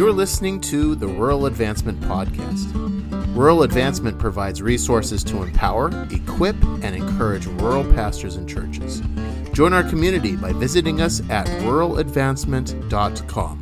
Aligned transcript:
You're 0.00 0.12
listening 0.12 0.62
to 0.62 0.94
the 0.94 1.06
Rural 1.06 1.44
Advancement 1.44 2.00
Podcast. 2.00 2.72
Rural 3.36 3.64
Advancement 3.64 4.18
provides 4.18 4.62
resources 4.62 5.22
to 5.24 5.42
empower, 5.42 5.90
equip, 6.10 6.56
and 6.82 6.96
encourage 6.96 7.44
rural 7.44 7.84
pastors 7.92 8.36
and 8.36 8.48
churches. 8.48 9.02
Join 9.52 9.74
our 9.74 9.82
community 9.82 10.36
by 10.36 10.54
visiting 10.54 11.02
us 11.02 11.20
at 11.28 11.46
ruraladvancement.com. 11.48 13.59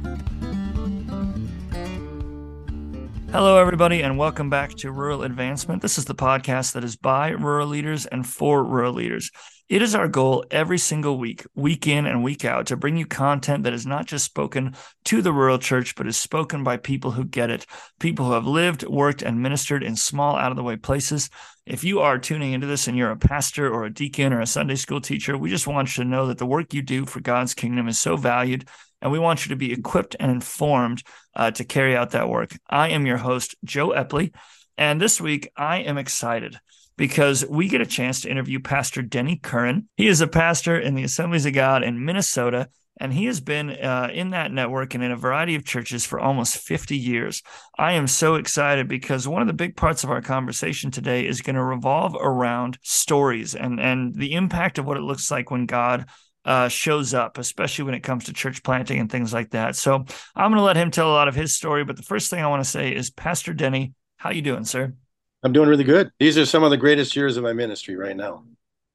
Hello, 3.30 3.58
everybody, 3.58 4.00
and 4.00 4.16
welcome 4.16 4.48
back 4.48 4.70
to 4.76 4.90
Rural 4.90 5.22
Advancement. 5.22 5.82
This 5.82 5.98
is 5.98 6.06
the 6.06 6.14
podcast 6.14 6.72
that 6.72 6.82
is 6.82 6.96
by 6.96 7.28
rural 7.28 7.68
leaders 7.68 8.06
and 8.06 8.26
for 8.26 8.64
rural 8.64 8.94
leaders. 8.94 9.30
It 9.68 9.82
is 9.82 9.94
our 9.94 10.08
goal 10.08 10.46
every 10.50 10.78
single 10.78 11.18
week, 11.18 11.44
week 11.54 11.86
in 11.86 12.06
and 12.06 12.24
week 12.24 12.46
out, 12.46 12.64
to 12.68 12.76
bring 12.76 12.96
you 12.96 13.04
content 13.04 13.64
that 13.64 13.74
is 13.74 13.84
not 13.84 14.06
just 14.06 14.24
spoken 14.24 14.74
to 15.04 15.20
the 15.20 15.30
rural 15.30 15.58
church, 15.58 15.94
but 15.94 16.06
is 16.06 16.16
spoken 16.16 16.64
by 16.64 16.78
people 16.78 17.10
who 17.10 17.24
get 17.24 17.50
it, 17.50 17.66
people 18.00 18.24
who 18.24 18.32
have 18.32 18.46
lived, 18.46 18.82
worked, 18.88 19.20
and 19.20 19.42
ministered 19.42 19.84
in 19.84 19.94
small, 19.94 20.36
out 20.36 20.50
of 20.50 20.56
the 20.56 20.62
way 20.62 20.76
places. 20.76 21.28
If 21.66 21.84
you 21.84 22.00
are 22.00 22.18
tuning 22.18 22.54
into 22.54 22.66
this 22.66 22.88
and 22.88 22.96
you're 22.96 23.10
a 23.10 23.16
pastor 23.16 23.70
or 23.70 23.84
a 23.84 23.92
deacon 23.92 24.32
or 24.32 24.40
a 24.40 24.46
Sunday 24.46 24.76
school 24.76 25.02
teacher, 25.02 25.36
we 25.36 25.50
just 25.50 25.66
want 25.66 25.98
you 25.98 26.04
to 26.04 26.08
know 26.08 26.28
that 26.28 26.38
the 26.38 26.46
work 26.46 26.72
you 26.72 26.80
do 26.80 27.04
for 27.04 27.20
God's 27.20 27.52
kingdom 27.52 27.88
is 27.88 28.00
so 28.00 28.16
valued 28.16 28.66
and 29.00 29.12
we 29.12 29.18
want 29.18 29.44
you 29.44 29.50
to 29.50 29.56
be 29.56 29.72
equipped 29.72 30.16
and 30.18 30.30
informed 30.30 31.02
uh, 31.34 31.50
to 31.52 31.64
carry 31.64 31.96
out 31.96 32.10
that 32.10 32.28
work. 32.28 32.56
I 32.68 32.90
am 32.90 33.06
your 33.06 33.16
host, 33.16 33.54
Joe 33.64 33.90
Epley, 33.90 34.34
and 34.76 35.00
this 35.00 35.20
week 35.20 35.50
I 35.56 35.78
am 35.78 35.98
excited 35.98 36.58
because 36.96 37.46
we 37.46 37.68
get 37.68 37.80
a 37.80 37.86
chance 37.86 38.22
to 38.22 38.30
interview 38.30 38.60
Pastor 38.60 39.02
Denny 39.02 39.36
Curan. 39.36 39.86
He 39.96 40.08
is 40.08 40.20
a 40.20 40.26
pastor 40.26 40.78
in 40.78 40.94
the 40.94 41.04
Assemblies 41.04 41.46
of 41.46 41.54
God 41.54 41.84
in 41.84 42.04
Minnesota, 42.04 42.68
and 43.00 43.12
he 43.12 43.26
has 43.26 43.40
been 43.40 43.70
uh, 43.70 44.10
in 44.12 44.30
that 44.30 44.52
network 44.52 44.94
and 44.94 45.04
in 45.04 45.12
a 45.12 45.16
variety 45.16 45.54
of 45.54 45.64
churches 45.64 46.04
for 46.04 46.18
almost 46.18 46.56
50 46.56 46.96
years. 46.96 47.42
I 47.78 47.92
am 47.92 48.08
so 48.08 48.34
excited 48.34 48.88
because 48.88 49.28
one 49.28 49.40
of 49.40 49.46
the 49.46 49.54
big 49.54 49.76
parts 49.76 50.02
of 50.02 50.10
our 50.10 50.20
conversation 50.20 50.90
today 50.90 51.26
is 51.26 51.40
going 51.40 51.56
to 51.56 51.62
revolve 51.62 52.16
around 52.20 52.78
stories 52.82 53.54
and, 53.54 53.80
and 53.80 54.14
the 54.14 54.34
impact 54.34 54.78
of 54.78 54.84
what 54.84 54.96
it 54.96 55.02
looks 55.02 55.30
like 55.30 55.50
when 55.50 55.66
God 55.66 56.06
uh, 56.48 56.66
shows 56.66 57.12
up, 57.12 57.36
especially 57.36 57.84
when 57.84 57.94
it 57.94 58.00
comes 58.00 58.24
to 58.24 58.32
church 58.32 58.62
planting 58.62 58.98
and 58.98 59.12
things 59.12 59.34
like 59.34 59.50
that. 59.50 59.76
So 59.76 59.96
I'm 60.34 60.50
going 60.50 60.56
to 60.56 60.62
let 60.62 60.76
him 60.76 60.90
tell 60.90 61.10
a 61.10 61.12
lot 61.12 61.28
of 61.28 61.34
his 61.34 61.54
story. 61.54 61.84
But 61.84 61.98
the 61.98 62.02
first 62.02 62.30
thing 62.30 62.42
I 62.42 62.46
want 62.46 62.64
to 62.64 62.70
say 62.70 62.90
is, 62.90 63.10
Pastor 63.10 63.52
Denny, 63.52 63.92
how 64.16 64.30
you 64.30 64.40
doing, 64.40 64.64
sir? 64.64 64.94
I'm 65.42 65.52
doing 65.52 65.68
really 65.68 65.84
good. 65.84 66.10
These 66.18 66.38
are 66.38 66.46
some 66.46 66.64
of 66.64 66.70
the 66.70 66.78
greatest 66.78 67.14
years 67.14 67.36
of 67.36 67.44
my 67.44 67.52
ministry 67.52 67.96
right 67.96 68.16
now. 68.16 68.44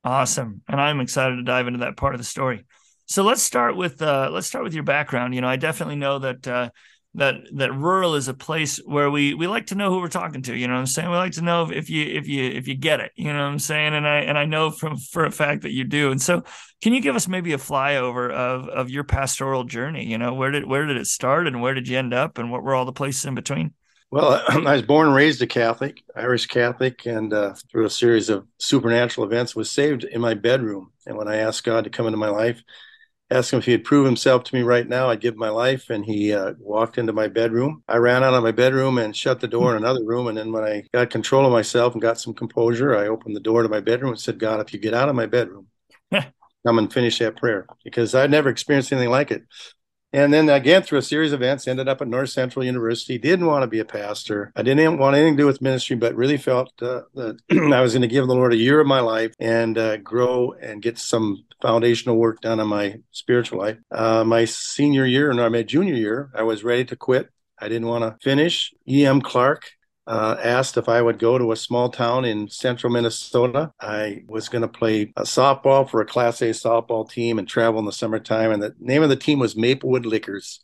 Awesome, 0.04 0.64
and 0.68 0.82
I'm 0.82 1.00
excited 1.00 1.36
to 1.36 1.44
dive 1.44 1.68
into 1.68 1.82
that 1.82 1.96
part 1.96 2.16
of 2.16 2.20
the 2.20 2.26
story. 2.26 2.66
So 3.06 3.22
let's 3.22 3.44
start 3.44 3.78
with 3.78 4.02
uh, 4.02 4.30
let's 4.32 4.48
start 4.48 4.64
with 4.64 4.74
your 4.74 4.84
background. 4.84 5.36
You 5.36 5.42
know, 5.42 5.48
I 5.48 5.56
definitely 5.56 5.96
know 5.96 6.20
that 6.20 6.48
uh, 6.48 6.70
that 7.16 7.36
that 7.54 7.74
rural 7.74 8.16
is 8.16 8.28
a 8.28 8.34
place 8.34 8.78
where 8.86 9.12
we 9.12 9.34
we 9.34 9.46
like 9.46 9.68
to 9.68 9.76
know 9.76 9.90
who 9.92 10.00
we're 10.00 10.08
talking 10.08 10.42
to 10.42 10.56
you 10.56 10.68
know 10.68 10.74
what 10.74 10.80
i'm 10.80 10.86
saying? 10.88 11.10
We 11.10 11.16
like 11.16 11.34
to 11.34 11.42
know 11.42 11.70
if 11.70 11.90
you 11.90 12.06
if 12.06 12.28
you 12.28 12.44
if 12.44 12.68
you 12.68 12.76
get 12.76 13.00
it 13.02 13.12
you 13.16 13.32
know 13.32 13.40
what 13.40 13.52
i'm 13.52 13.60
saying? 13.60 13.94
And 13.94 14.08
i 14.08 14.18
and 14.18 14.38
i 14.38 14.46
know 14.46 14.72
from 14.72 14.98
for 14.98 15.26
a 15.26 15.32
fact 15.32 15.62
that 15.62 15.74
you 15.74 15.84
do. 15.84 16.12
And 16.12 16.22
so 16.22 16.44
can 16.82 16.94
you 16.94 17.02
give 17.02 17.16
us 17.16 17.28
maybe 17.28 17.54
a 17.54 17.58
flyover 17.58 18.32
of 18.32 18.68
of 18.68 18.90
your 18.90 19.04
pastoral 19.04 19.64
journey? 19.64 20.06
You 20.06 20.18
know 20.18 20.34
where 20.34 20.52
did 20.52 20.66
where 20.66 20.86
did 20.86 20.98
it 20.98 21.08
start 21.08 21.48
and 21.48 21.62
where 21.62 21.74
did 21.74 21.88
you 21.88 21.98
end 21.98 22.14
up 22.14 22.38
and 22.38 22.52
what 22.52 22.64
were 22.64 22.74
all 22.74 22.86
the 22.86 22.92
places 22.92 23.26
in 23.26 23.36
between? 23.36 23.74
Well 24.10 24.44
i 24.50 24.74
was 24.74 24.82
born 24.82 25.08
and 25.08 25.16
raised 25.16 25.42
a 25.44 25.48
catholic 25.48 26.04
irish 26.16 26.48
catholic 26.48 27.06
and 27.06 27.32
uh, 27.32 27.54
through 27.72 27.86
a 27.86 27.92
series 27.92 28.30
of 28.30 28.48
supernatural 28.58 29.28
events 29.28 29.56
was 29.56 29.70
saved 29.70 30.04
in 30.04 30.20
my 30.20 30.34
bedroom. 30.34 30.92
And 31.06 31.16
when 31.16 31.28
i 31.28 31.38
asked 31.38 31.64
god 31.64 31.84
to 31.84 31.92
come 31.92 32.08
into 32.08 32.18
my 32.18 32.30
life 32.30 32.64
asked 33.30 33.52
him 33.52 33.60
if 33.60 33.66
he'd 33.66 33.84
prove 33.84 34.06
himself 34.06 34.44
to 34.44 34.56
me 34.56 34.62
right 34.62 34.88
now. 34.88 35.10
I'd 35.10 35.22
give 35.22 35.36
my 35.36 35.50
life. 35.50 35.90
And 35.90 36.06
he 36.06 36.34
uh, 36.34 36.54
walked 36.60 36.98
into 36.98 37.14
my 37.14 37.28
bedroom. 37.28 37.84
I 37.88 37.98
ran 37.98 38.24
out 38.24 38.34
of 38.34 38.44
my 38.44 38.52
bedroom 38.52 38.98
and 38.98 39.16
shut 39.16 39.40
the 39.40 39.48
door 39.48 39.72
in 39.72 39.78
another 39.78 40.04
room. 40.04 40.28
And 40.28 40.38
then 40.38 40.52
when 40.52 40.64
I 40.64 40.84
got 40.94 41.10
control 41.10 41.46
of 41.46 41.52
myself 41.52 41.94
and 41.94 42.02
got 42.02 42.20
some 42.20 42.34
composure, 42.34 42.96
I 42.96 43.08
opened 43.08 43.36
the 43.36 43.42
door 43.42 43.64
to 43.64 43.70
my 43.70 43.80
bedroom 43.80 44.12
and 44.12 44.20
said, 44.20 44.40
God, 44.40 44.60
if 44.60 44.74
you 44.74 44.80
get 44.80 44.94
out 44.94 45.10
of 45.10 45.16
my 45.16 45.26
bedroom, 45.26 45.68
come 46.12 46.78
and 46.78 46.92
finish 46.92 47.20
that 47.20 47.38
prayer 47.38 47.66
because 47.84 48.14
I'd 48.16 48.32
never 48.32 48.50
experienced 48.50 48.92
anything 48.92 49.10
like 49.10 49.32
it. 49.32 49.44
And 50.16 50.32
then 50.32 50.48
again, 50.48 50.84
through 50.84 51.00
a 51.00 51.04
series 51.04 51.34
of 51.34 51.42
events, 51.42 51.68
ended 51.68 51.88
up 51.88 52.00
at 52.00 52.08
North 52.08 52.30
Central 52.30 52.64
University. 52.64 53.18
Didn't 53.18 53.48
want 53.48 53.64
to 53.64 53.68
be 53.68 53.80
a 53.80 53.86
pastor. 53.86 54.52
I 54.56 54.62
didn't 54.62 55.00
want 55.00 55.16
anything 55.16 55.36
to 55.36 55.42
do 55.42 55.48
with 55.48 55.60
ministry, 55.60 55.96
but 55.96 56.16
really 56.16 56.38
felt 56.38 56.72
uh, 56.84 57.02
that 57.16 57.40
I 57.74 57.82
was 57.82 57.94
going 57.94 58.04
to 58.04 58.08
give 58.08 58.28
the 58.28 58.36
Lord 58.36 58.54
a 58.54 58.58
year 58.58 58.80
of 58.80 58.86
my 58.86 59.00
life 59.00 59.34
and 59.40 59.76
uh, 59.76 59.98
grow 59.98 60.54
and 60.62 60.84
get 60.84 61.00
some 61.00 61.44
foundational 61.64 62.18
work 62.18 62.42
done 62.42 62.60
on 62.60 62.68
my 62.68 62.98
spiritual 63.12 63.58
life. 63.58 63.78
Uh, 63.90 64.24
my 64.24 64.46
senior 64.46 65.06
year, 65.06 65.32
and 65.32 65.52
my 65.52 65.64
junior 65.64 65.96
year, 65.96 66.30
I 66.36 66.44
was 66.44 66.64
ready 66.64 66.86
to 66.86 66.96
quit. 66.96 67.30
I 67.58 67.70
didn't 67.70 67.88
want 67.88 68.04
to 68.04 68.18
finish. 68.22 68.74
E.M. 68.88 69.22
Clark 69.22 69.72
uh, 70.06 70.36
asked 70.44 70.76
if 70.76 70.90
I 70.90 71.02
would 71.02 71.18
go 71.18 71.38
to 71.38 71.54
a 71.54 71.56
small 71.56 71.90
town 71.90 72.26
in 72.26 72.50
central 72.50 72.92
Minnesota. 72.92 73.72
I 73.80 74.24
was 74.28 74.50
going 74.50 74.64
to 74.64 74.68
play 74.68 75.14
a 75.16 75.24
softball 75.24 75.90
for 75.90 76.02
a 76.02 76.06
Class 76.06 76.42
A 76.42 76.50
softball 76.50 77.10
team 77.10 77.40
and 77.40 77.48
travel 77.48 77.80
in 77.80 77.86
the 77.86 77.92
summertime. 77.94 78.52
And 78.52 78.62
the 78.62 78.76
name 78.80 79.02
of 79.02 79.10
the 79.10 79.16
team 79.16 79.40
was 79.40 79.56
Maplewood 79.56 80.06
Liquors. 80.06 80.60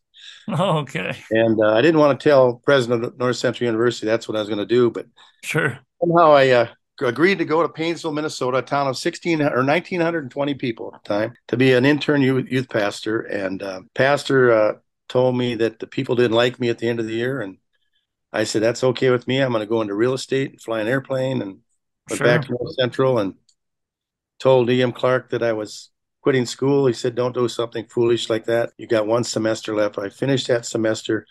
Oh, 0.49 0.77
okay. 0.79 1.15
And 1.31 1.57
uh, 1.63 1.73
I 1.73 1.81
didn't 1.81 2.01
want 2.01 2.19
to 2.19 2.29
tell 2.29 2.61
president 2.65 3.05
of 3.05 3.17
North 3.17 3.37
Central 3.37 3.65
University 3.65 4.05
that's 4.05 4.27
what 4.27 4.35
I 4.35 4.41
was 4.41 4.49
going 4.49 4.59
to 4.59 4.65
do, 4.65 4.91
but 4.91 5.07
sure. 5.43 5.79
Somehow 6.01 6.33
I 6.33 6.49
uh, 6.49 6.67
agreed 7.01 7.37
to 7.39 7.45
go 7.45 7.61
to 7.61 7.69
Paynesville, 7.69 8.13
Minnesota, 8.13 8.57
a 8.57 8.61
town 8.61 8.87
of 8.87 8.97
16 8.97 9.41
or 9.41 9.63
1920 9.65 10.53
people 10.55 10.91
at 10.93 11.03
the 11.03 11.07
time, 11.07 11.33
to 11.47 11.57
be 11.57 11.73
an 11.73 11.85
intern 11.85 12.21
youth, 12.21 12.47
youth 12.49 12.69
pastor. 12.69 13.21
And 13.21 13.61
uh, 13.63 13.81
pastor 13.95 14.51
uh, 14.51 14.73
told 15.07 15.37
me 15.37 15.55
that 15.55 15.79
the 15.79 15.87
people 15.87 16.15
didn't 16.15 16.35
like 16.35 16.59
me 16.59 16.69
at 16.69 16.77
the 16.79 16.87
end 16.87 16.99
of 16.99 17.05
the 17.05 17.13
year, 17.13 17.41
and 17.41 17.57
I 18.31 18.43
said, 18.43 18.61
that's 18.61 18.83
okay 18.83 19.09
with 19.09 19.27
me. 19.27 19.39
I'm 19.39 19.51
going 19.51 19.61
to 19.61 19.69
go 19.69 19.81
into 19.81 19.95
real 19.95 20.13
estate 20.13 20.51
and 20.51 20.61
fly 20.61 20.81
an 20.81 20.87
airplane 20.87 21.41
and 21.41 21.59
went 22.09 22.17
sure. 22.17 22.27
back 22.27 22.45
to 22.45 22.51
North 22.51 22.75
Central 22.75 23.19
and 23.19 23.35
told 24.39 24.69
E.M. 24.69 24.91
Clark 24.91 25.31
that 25.31 25.43
I 25.43 25.53
was 25.53 25.89
quitting 26.21 26.45
school. 26.45 26.85
He 26.85 26.93
said, 26.93 27.15
don't 27.15 27.33
do 27.33 27.47
something 27.47 27.85
foolish 27.85 28.29
like 28.29 28.45
that. 28.45 28.71
You 28.77 28.87
got 28.87 29.07
one 29.07 29.23
semester 29.23 29.75
left. 29.75 29.97
I 29.97 30.09
finished 30.09 30.47
that 30.47 30.65
semester. 30.65 31.25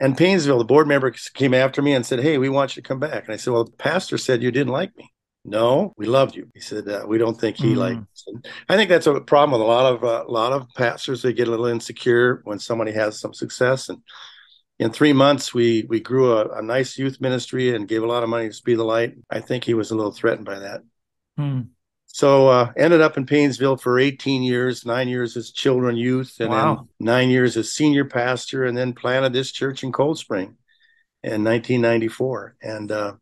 And 0.00 0.16
Paynesville, 0.16 0.58
the 0.58 0.64
board 0.64 0.88
member 0.88 1.12
came 1.34 1.54
after 1.54 1.80
me 1.80 1.92
and 1.92 2.04
said, 2.04 2.20
hey, 2.20 2.38
we 2.38 2.48
want 2.48 2.74
you 2.74 2.82
to 2.82 2.88
come 2.88 2.98
back. 2.98 3.24
And 3.24 3.32
I 3.32 3.36
said, 3.36 3.52
well, 3.52 3.64
the 3.64 3.72
pastor 3.72 4.18
said 4.18 4.42
you 4.42 4.50
didn't 4.50 4.72
like 4.72 4.96
me. 4.96 5.08
No, 5.44 5.92
we 5.96 6.06
loved 6.06 6.36
you. 6.36 6.48
He 6.54 6.60
said, 6.60 6.88
uh, 6.88 7.04
we 7.06 7.18
don't 7.18 7.40
think 7.40 7.56
he 7.56 7.74
mm. 7.74 7.76
liked 7.76 8.00
us. 8.00 8.24
And 8.26 8.46
I 8.68 8.76
think 8.76 8.88
that's 8.88 9.06
a 9.06 9.20
problem 9.20 9.52
with 9.52 9.66
a 9.66 9.70
lot 9.70 9.92
of 9.92 10.04
uh, 10.04 10.24
a 10.26 10.30
lot 10.30 10.52
of 10.52 10.68
pastors. 10.76 11.22
They 11.22 11.32
get 11.32 11.48
a 11.48 11.50
little 11.50 11.66
insecure 11.66 12.42
when 12.44 12.60
somebody 12.60 12.92
has 12.92 13.18
some 13.18 13.34
success 13.34 13.88
and 13.88 14.02
in 14.82 14.90
three 14.90 15.12
months, 15.12 15.54
we 15.54 15.86
we 15.88 16.00
grew 16.00 16.32
a, 16.32 16.58
a, 16.58 16.62
nice 16.62 16.98
youth 16.98 17.20
ministry 17.20 17.74
and 17.74 17.86
gave 17.86 18.02
a 18.02 18.06
lot 18.06 18.22
of 18.22 18.28
money 18.28 18.48
to 18.48 18.54
Speed 18.54 18.78
the 18.78 18.84
Light. 18.84 19.14
I 19.30 19.40
think 19.40 19.64
he 19.64 19.74
was 19.74 19.90
a 19.90 19.94
little 19.94 20.12
threatened 20.12 20.44
by 20.44 20.58
that. 20.58 20.80
Hmm. 21.36 21.60
So 22.12 22.48
uh, 22.48 22.72
ended 22.76 23.00
up 23.00 23.16
in 23.16 23.24
Paynesville 23.24 23.80
for 23.80 23.98
18 23.98 24.42
years, 24.42 24.84
nine 24.84 25.08
years 25.08 25.36
as 25.36 25.50
children 25.50 25.96
youth, 25.96 26.36
and 26.40 26.50
wow. 26.50 26.74
then 26.74 26.88
nine 27.00 27.30
years 27.30 27.56
as 27.56 27.72
senior 27.72 28.04
pastor, 28.04 28.64
and 28.64 28.76
then 28.76 28.92
planted 28.92 29.32
this 29.32 29.50
church 29.50 29.82
in 29.82 29.92
Cold 29.92 30.18
Spring 30.18 30.56
in 31.22 31.42
1994, 31.42 32.56
and 32.62 32.92
uh, 32.92 33.14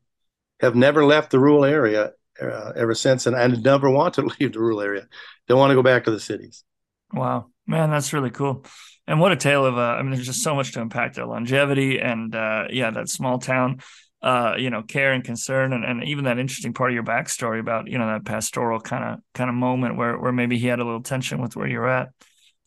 have 0.61 0.75
never 0.75 1.05
left 1.05 1.31
the 1.31 1.39
rural 1.39 1.65
area 1.65 2.13
uh, 2.43 2.73
ever 2.75 2.95
since, 2.95 3.27
and 3.27 3.37
I 3.37 3.47
never 3.47 3.89
want 3.89 4.15
to 4.15 4.23
leave 4.41 4.53
the 4.53 4.61
rural 4.61 4.81
area. 4.81 5.07
Don't 5.47 5.59
want 5.59 5.71
to 5.71 5.77
go 5.77 5.83
back 5.83 6.05
to 6.05 6.11
the 6.11 6.21
cities. 6.21 6.65
Wow, 7.13 7.47
man, 7.67 7.91
that's 7.91 8.13
really 8.13 8.31
cool 8.31 8.65
and 9.11 9.19
what 9.19 9.33
a 9.33 9.37
tale 9.37 9.67
of 9.67 9.77
uh, 9.77 9.81
I 9.81 10.03
mean, 10.03 10.13
there's 10.13 10.27
just 10.27 10.43
so 10.43 10.55
much 10.55 10.73
to 10.73 10.81
impact 10.81 11.17
their 11.17 11.27
longevity 11.27 11.99
and 11.99 12.33
uh, 12.33 12.65
yeah, 12.71 12.91
that 12.91 13.09
small 13.09 13.39
town, 13.41 13.81
uh, 14.23 14.55
you 14.59 14.71
know, 14.71 14.83
care 14.83 15.13
and 15.13 15.25
concern, 15.25 15.73
and, 15.73 15.85
and 15.85 16.05
even 16.05 16.25
that 16.25 16.39
interesting 16.39 16.75
part 16.75 16.91
of 16.91 16.95
your 16.95 17.05
backstory 17.05 17.59
about 17.61 17.89
you 17.89 17.99
know 17.99 18.07
that 18.07 18.25
pastoral 18.25 18.81
kind 18.81 19.05
of 19.05 19.21
kind 19.35 19.49
of 19.49 19.57
moment 19.57 19.97
where 19.97 20.19
where 20.19 20.33
maybe 20.33 20.59
he 20.59 20.67
had 20.67 20.81
a 20.81 20.85
little 20.85 21.03
tension 21.03 21.41
with 21.41 21.57
where 21.57 21.69
you're 21.69 21.89
at. 21.89 22.11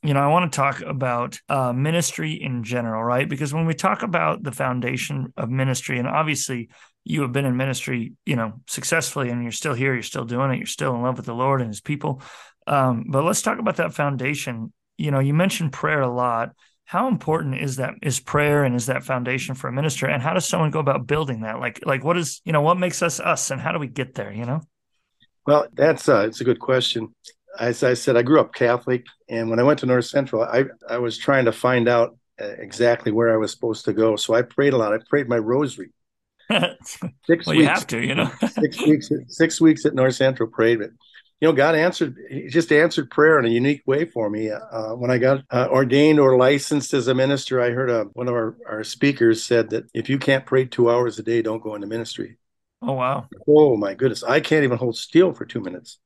You 0.01 0.13
know, 0.13 0.19
I 0.19 0.27
want 0.27 0.51
to 0.51 0.55
talk 0.55 0.81
about 0.81 1.39
uh, 1.47 1.71
ministry 1.71 2.33
in 2.33 2.63
general, 2.63 3.01
right? 3.01 3.29
Because 3.29 3.53
when 3.53 3.65
we 3.65 3.73
talk 3.73 4.03
about 4.03 4.44
the 4.44 4.51
foundation 4.51 5.31
of 5.38 5.50
ministry, 5.50 5.97
and 5.97 6.07
obviously 6.07 6.69
you 7.05 7.21
have 7.21 7.31
been 7.31 7.45
in 7.45 7.56
ministry, 7.56 8.13
you 8.25 8.35
know, 8.35 8.61
successfully, 8.67 9.29
and 9.29 9.44
you're 9.44 9.51
still 9.51 9.73
here, 9.73 9.94
you're 9.94 10.03
still 10.03 10.25
doing 10.25 10.51
it, 10.51 10.57
you're 10.57 10.65
still 10.65 10.94
in 10.95 11.01
love 11.01 11.17
with 11.17 11.25
the 11.25 11.33
Lord 11.33 11.61
and 11.61 11.69
His 11.69 11.81
people. 11.81 12.21
Um, 12.67 13.06
but 13.09 13.23
let's 13.23 13.41
talk 13.41 13.59
about 13.59 13.77
that 13.77 13.94
foundation 13.94 14.73
you 14.97 15.11
know, 15.11 15.19
you 15.19 15.33
mentioned 15.33 15.73
prayer 15.73 16.01
a 16.01 16.13
lot. 16.13 16.51
How 16.94 17.07
important 17.07 17.56
is 17.56 17.78
that 17.78 17.95
is 18.04 18.19
prayer 18.19 18.63
and 18.63 18.75
is 18.75 18.86
that 18.86 19.04
foundation 19.04 19.56
for 19.56 19.68
a 19.68 19.72
minister? 19.72 20.06
And 20.06 20.22
how 20.22 20.36
does 20.36 20.45
someone 20.45 20.69
go 20.69 20.78
about 20.78 21.07
building 21.07 21.42
that? 21.42 21.60
Like, 21.60 21.84
like 21.88 22.04
what 22.04 22.18
is, 22.18 22.40
you 22.45 22.54
know, 22.54 22.62
what 22.62 22.78
makes 22.78 23.01
us 23.01 23.19
us 23.19 23.50
and 23.50 23.60
how 23.60 23.72
do 23.72 23.80
we 23.80 23.88
get 23.88 24.13
there, 24.13 24.31
you 24.31 24.45
know? 24.45 24.62
Well, 25.48 25.66
that's 25.74 26.07
uh 26.07 26.28
it's 26.28 26.40
a 26.42 26.44
good 26.44 26.60
question. 26.60 27.16
As 27.60 27.81
I 27.81 27.95
said, 27.95 28.16
I 28.16 28.22
grew 28.22 28.40
up 28.40 28.54
Catholic, 28.54 29.07
and 29.28 29.50
when 29.50 29.60
I 29.60 29.63
went 29.63 29.80
to 29.80 29.88
North 29.88 30.06
Central, 30.06 30.44
I 30.44 30.66
I 30.88 31.00
was 31.00 31.18
trying 31.18 31.45
to 31.45 31.51
find 31.51 31.90
out 31.90 32.16
uh, 32.40 32.45
exactly 32.60 33.12
where 33.12 33.34
I 33.34 33.38
was 33.38 33.50
supposed 33.50 33.86
to 33.86 33.94
go. 33.94 34.16
So 34.16 34.36
I 34.36 34.44
prayed 34.44 34.74
a 34.74 34.78
lot. 34.78 34.94
I 34.94 35.00
prayed 35.10 35.28
my 35.28 35.40
rosary. 35.40 35.90
six 36.51 37.00
well, 37.48 37.56
weeks, 37.56 37.57
you 37.57 37.66
have 37.66 37.88
to, 37.88 38.06
you 38.06 38.13
know. 38.13 38.31
six 38.50 38.80
weeks. 38.86 39.10
Six 39.30 39.60
weeks 39.60 39.84
at 39.88 39.95
North 39.95 40.13
Central 40.13 40.48
prayed 40.48 40.81
it 40.81 40.92
you 41.44 41.50
know, 41.50 41.54
God 41.54 41.75
answered, 41.75 42.18
He 42.30 42.48
just 42.48 42.72
answered 42.72 43.12
prayer 43.12 43.38
in 43.38 43.44
a 43.44 43.50
unique 43.50 43.84
way 43.86 44.06
for 44.06 44.30
me. 44.30 44.50
Uh, 44.50 44.94
when 44.94 45.12
I 45.12 45.18
got 45.18 45.44
uh, 45.51 45.68
ordained 45.69 46.18
or 46.18 46.38
licensed 46.38 46.94
as 46.94 47.10
a 47.10 47.13
minister, 47.13 47.60
I 47.60 47.72
heard 47.72 47.90
a, 47.90 48.06
one 48.13 48.30
of 48.30 48.34
our, 48.34 48.56
our 48.66 48.84
speakers 48.86 49.44
said 49.44 49.72
that 49.72 49.84
if 49.94 50.07
you 50.07 50.18
can't 50.18 50.45
pray 50.45 50.63
two 50.63 50.90
hours 50.90 51.19
a 51.19 51.24
day, 51.24 51.42
don't 51.42 51.62
go 51.62 51.75
into 51.75 51.86
ministry. 51.86 52.38
Oh, 52.81 52.94
wow. 52.94 53.28
Oh, 53.45 53.75
my 53.75 53.94
goodness. 53.94 54.24
I 54.24 54.40
can't 54.40 54.63
even 54.63 54.78
hold 54.78 54.95
still 54.95 55.34
for 55.34 55.44
two 55.44 55.60
minutes, 55.60 56.00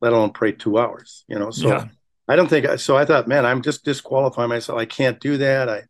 let 0.00 0.12
alone 0.12 0.30
pray 0.30 0.52
two 0.52 0.78
hours, 0.78 1.24
you 1.26 1.40
know? 1.40 1.50
So 1.50 1.70
yeah. 1.70 1.88
I 2.28 2.36
don't 2.36 2.48
think, 2.48 2.78
so 2.78 2.96
I 2.96 3.04
thought, 3.04 3.26
man, 3.26 3.44
I'm 3.44 3.62
just 3.62 3.84
disqualifying 3.84 4.48
myself. 4.48 4.78
I 4.78 4.84
can't 4.84 5.18
do 5.18 5.38
that. 5.38 5.68
I, 5.68 5.82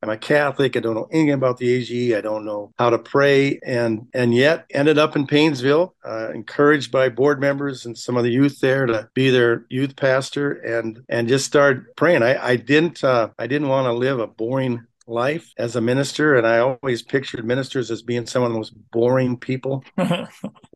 I'm 0.00 0.10
a 0.10 0.16
Catholic. 0.16 0.76
I 0.76 0.80
don't 0.80 0.94
know 0.94 1.08
anything 1.10 1.32
about 1.32 1.58
the 1.58 1.72
AG. 1.72 2.14
I 2.14 2.20
don't 2.20 2.44
know 2.44 2.72
how 2.78 2.90
to 2.90 2.98
pray, 2.98 3.58
and 3.64 4.06
and 4.14 4.32
yet 4.32 4.66
ended 4.70 4.96
up 4.96 5.16
in 5.16 5.26
Paynesville, 5.26 5.92
uh, 6.04 6.30
encouraged 6.32 6.92
by 6.92 7.08
board 7.08 7.40
members 7.40 7.84
and 7.84 7.98
some 7.98 8.16
of 8.16 8.22
the 8.22 8.30
youth 8.30 8.60
there 8.60 8.86
to 8.86 9.08
be 9.14 9.30
their 9.30 9.66
youth 9.68 9.96
pastor, 9.96 10.52
and 10.52 11.00
and 11.08 11.26
just 11.26 11.46
start 11.46 11.96
praying. 11.96 12.22
I 12.22 12.50
I 12.50 12.56
didn't 12.56 13.02
uh, 13.02 13.30
I 13.38 13.48
didn't 13.48 13.68
want 13.68 13.86
to 13.86 13.92
live 13.92 14.20
a 14.20 14.28
boring 14.28 14.86
life 15.08 15.52
as 15.58 15.74
a 15.74 15.80
minister, 15.80 16.36
and 16.36 16.46
I 16.46 16.58
always 16.58 17.02
pictured 17.02 17.44
ministers 17.44 17.90
as 17.90 18.02
being 18.02 18.26
some 18.26 18.44
of 18.44 18.52
the 18.52 18.56
most 18.56 18.74
boring 18.92 19.36
people 19.36 19.84
on 19.98 20.28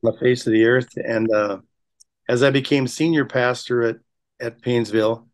the 0.03 0.17
face 0.21 0.49
of 0.49 0.53
the 0.53 0.65
earth. 0.65 0.89
And 0.97 1.31
uh, 1.33 1.59
as 2.29 2.43
I 2.43 2.51
became 2.51 2.89
senior 2.89 3.25
pastor 3.25 3.83
at 3.83 3.97
at 4.41 4.61
Paynesville, 4.63 5.29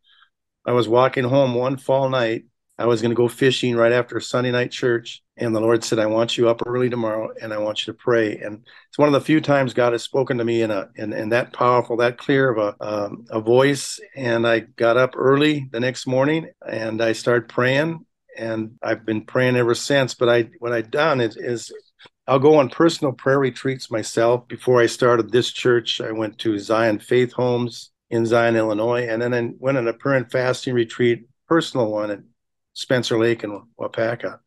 I 0.67 0.73
was 0.73 0.87
walking 0.87 1.25
home 1.25 1.55
one 1.55 1.79
fall 1.79 2.11
night 2.11 2.45
I 2.79 2.87
was 2.87 3.03
going 3.03 3.11
to 3.11 3.17
go 3.17 3.27
fishing 3.27 3.75
right 3.75 3.91
after 3.91 4.21
Sunday 4.21 4.53
night 4.53 4.71
church. 4.71 5.23
And 5.37 5.55
the 5.55 5.61
Lord 5.61 5.83
said, 5.83 5.99
I 5.99 6.07
want 6.07 6.39
you 6.39 6.49
up 6.49 6.63
early 6.65 6.89
tomorrow 6.89 7.31
and 7.43 7.53
I 7.53 7.59
want 7.59 7.87
you 7.87 7.93
to 7.93 7.99
pray. 7.99 8.39
And 8.39 8.65
it's 8.89 8.99
one 8.99 9.09
of 9.09 9.13
the 9.13 9.21
few 9.21 9.41
times 9.41 9.75
God 9.75 9.93
has 9.93 10.03
spoken 10.03 10.39
to 10.39 10.45
me 10.45 10.63
in 10.63 10.71
a 10.71 10.89
in, 10.95 11.13
in 11.13 11.29
that 11.31 11.53
powerful, 11.53 11.97
that 11.97 12.19
clear 12.19 12.51
of 12.51 12.59
a 12.59 12.87
um, 12.87 13.27
a 13.31 13.41
voice. 13.41 13.99
And 14.15 14.47
I 14.47 14.61
got 14.61 14.97
up 14.97 15.15
early 15.17 15.69
the 15.73 15.81
next 15.81 16.07
morning 16.07 16.51
and 16.67 17.03
I 17.03 17.13
started 17.13 17.49
praying. 17.49 18.05
And 18.37 18.79
I've 18.81 19.05
been 19.05 19.23
praying 19.23 19.57
ever 19.57 19.75
since. 19.75 20.15
But 20.15 20.29
I 20.29 20.51
what 20.61 20.73
I've 20.73 20.93
done 20.93 21.21
is, 21.21 21.37
is 21.37 21.73
I'll 22.29 22.39
go 22.39 22.57
on 22.57 22.69
personal 22.69 23.13
prayer 23.13 23.41
retreats 23.41 23.91
myself. 23.91 24.47
Before 24.47 24.81
I 24.81 24.87
started 24.87 25.33
this 25.33 25.51
church, 25.51 26.01
I 26.01 26.13
went 26.13 26.39
to 26.39 26.59
Zion 26.59 27.01
Faith 27.01 27.33
Homes 27.33 27.91
in 28.11 28.25
Zion, 28.25 28.55
Illinois, 28.55 29.09
and 29.09 29.21
then 29.21 29.35
I 29.35 29.51
went 29.59 29.79
on 29.79 29.89
a 29.89 29.93
prayer 29.93 30.17
and 30.17 30.31
fasting 30.31 30.75
retreat, 30.75 31.27
personal 31.49 31.91
one 31.91 32.11
Spencer 32.79 33.19
Lake 33.19 33.43
and 33.43 33.63
Waupaca. 33.79 34.39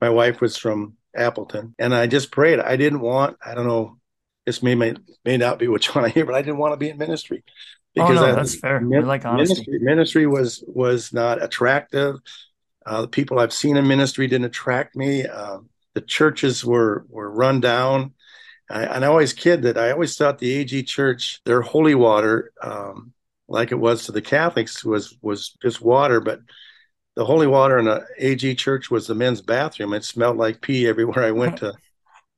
My 0.00 0.10
wife 0.10 0.42
was 0.42 0.58
from 0.58 0.98
Appleton, 1.16 1.74
and 1.78 1.94
I 1.94 2.06
just 2.06 2.30
prayed. 2.30 2.60
I 2.60 2.76
didn't 2.76 3.00
want, 3.00 3.38
I 3.44 3.54
don't 3.54 3.66
know, 3.66 3.98
this 4.44 4.62
may 4.62 4.74
may, 4.74 4.94
may 5.24 5.38
not 5.38 5.58
be 5.58 5.66
what 5.66 5.86
you 5.86 5.94
want 5.94 6.06
to 6.06 6.12
hear, 6.12 6.26
but 6.26 6.34
I 6.34 6.42
didn't 6.42 6.58
want 6.58 6.74
to 6.74 6.76
be 6.76 6.90
in 6.90 6.98
ministry 6.98 7.42
because 7.94 8.18
oh, 8.18 8.26
no, 8.26 8.32
I, 8.32 8.34
that's 8.34 8.60
fair. 8.60 8.78
Min- 8.78 9.06
like 9.06 9.24
ministry, 9.24 9.78
ministry 9.80 10.26
was 10.26 10.62
was 10.66 11.14
not 11.14 11.42
attractive. 11.42 12.16
Uh, 12.84 13.02
the 13.02 13.08
people 13.08 13.38
I've 13.38 13.54
seen 13.54 13.78
in 13.78 13.88
ministry 13.88 14.26
didn't 14.26 14.44
attract 14.44 14.94
me. 14.94 15.26
Uh, 15.26 15.60
the 15.94 16.02
churches 16.02 16.62
were 16.62 17.06
were 17.08 17.30
run 17.30 17.60
down. 17.60 18.12
I, 18.68 18.84
and 18.84 19.02
I 19.02 19.08
always 19.08 19.32
kid 19.32 19.62
that 19.62 19.78
I 19.78 19.92
always 19.92 20.14
thought 20.14 20.38
the 20.38 20.52
AG 20.52 20.82
Church, 20.82 21.40
their 21.44 21.62
holy 21.62 21.94
water, 21.94 22.52
um, 22.62 23.14
like 23.48 23.72
it 23.72 23.76
was 23.76 24.04
to 24.04 24.12
the 24.12 24.20
Catholics, 24.20 24.84
was 24.84 25.16
was 25.22 25.56
just 25.62 25.80
water, 25.80 26.20
but 26.20 26.40
the 27.16 27.24
holy 27.24 27.46
water 27.46 27.78
in 27.78 27.86
the 27.86 28.06
AG 28.18 28.54
church 28.56 28.90
was 28.90 29.06
the 29.06 29.14
men's 29.14 29.40
bathroom. 29.40 29.94
It 29.94 30.04
smelled 30.04 30.36
like 30.36 30.60
pee 30.60 30.86
everywhere 30.86 31.24
I 31.24 31.30
went 31.30 31.56
to 31.58 31.74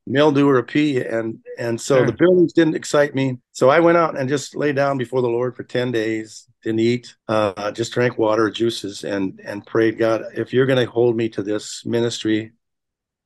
mildew 0.06 0.48
or 0.48 0.62
pee. 0.62 1.00
And, 1.00 1.40
and 1.58 1.80
so 1.80 1.98
sure. 1.98 2.06
the 2.06 2.12
buildings 2.12 2.52
didn't 2.52 2.76
excite 2.76 3.14
me. 3.14 3.38
So 3.52 3.68
I 3.68 3.80
went 3.80 3.98
out 3.98 4.16
and 4.16 4.28
just 4.28 4.54
lay 4.54 4.72
down 4.72 4.96
before 4.96 5.20
the 5.20 5.28
Lord 5.28 5.56
for 5.56 5.64
10 5.64 5.90
days, 5.90 6.46
didn't 6.62 6.80
eat, 6.80 7.14
uh, 7.26 7.72
just 7.72 7.92
drank 7.92 8.18
water, 8.18 8.50
juices 8.50 9.04
and, 9.04 9.40
and 9.44 9.66
prayed 9.66 9.98
God, 9.98 10.24
if 10.34 10.52
you're 10.52 10.66
going 10.66 10.84
to 10.84 10.90
hold 10.90 11.16
me 11.16 11.28
to 11.30 11.42
this 11.42 11.84
ministry, 11.84 12.52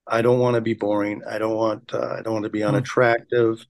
I 0.07 0.23
don't 0.23 0.41
want 0.41 0.55
to 0.55 0.61
be 0.63 0.75
boring. 0.75 1.23
I 1.29 1.39
don't 1.39 1.55
want, 1.55 1.93
uh, 1.95 2.17
I 2.19 2.23
don't 2.23 2.33
want 2.33 2.45
to 2.45 2.51
be 2.51 2.63
hmm. 2.63 2.69
unattractive. 2.69 3.59
Mm 3.59 3.67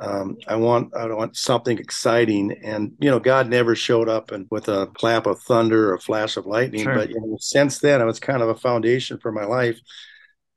um, 0.00 0.38
I 0.46 0.56
want 0.56 0.94
I 0.94 1.06
want 1.06 1.36
something 1.36 1.78
exciting, 1.78 2.52
and 2.62 2.92
you 3.00 3.10
know, 3.10 3.18
God 3.18 3.48
never 3.48 3.74
showed 3.74 4.08
up 4.08 4.30
and 4.30 4.46
with 4.50 4.68
a 4.68 4.86
clap 4.94 5.26
of 5.26 5.40
thunder 5.40 5.90
or 5.90 5.94
a 5.94 6.00
flash 6.00 6.36
of 6.36 6.46
lightning. 6.46 6.84
Sure. 6.84 6.94
But 6.94 7.10
you 7.10 7.20
know, 7.20 7.36
since 7.40 7.78
then, 7.78 8.00
it 8.00 8.04
was 8.04 8.20
kind 8.20 8.42
of 8.42 8.48
a 8.48 8.54
foundation 8.54 9.18
for 9.18 9.32
my 9.32 9.44
life. 9.44 9.80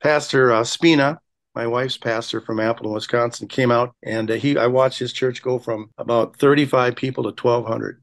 Pastor 0.00 0.52
uh, 0.52 0.62
Spina, 0.62 1.20
my 1.56 1.66
wife's 1.66 1.96
pastor 1.96 2.40
from 2.40 2.60
Appleton, 2.60 2.92
Wisconsin, 2.92 3.48
came 3.48 3.72
out, 3.72 3.96
and 4.02 4.30
uh, 4.30 4.34
he 4.34 4.56
I 4.56 4.68
watched 4.68 5.00
his 5.00 5.12
church 5.12 5.42
go 5.42 5.58
from 5.58 5.90
about 5.98 6.36
35 6.36 6.94
people 6.94 7.24
to 7.24 7.30
1,200. 7.30 8.00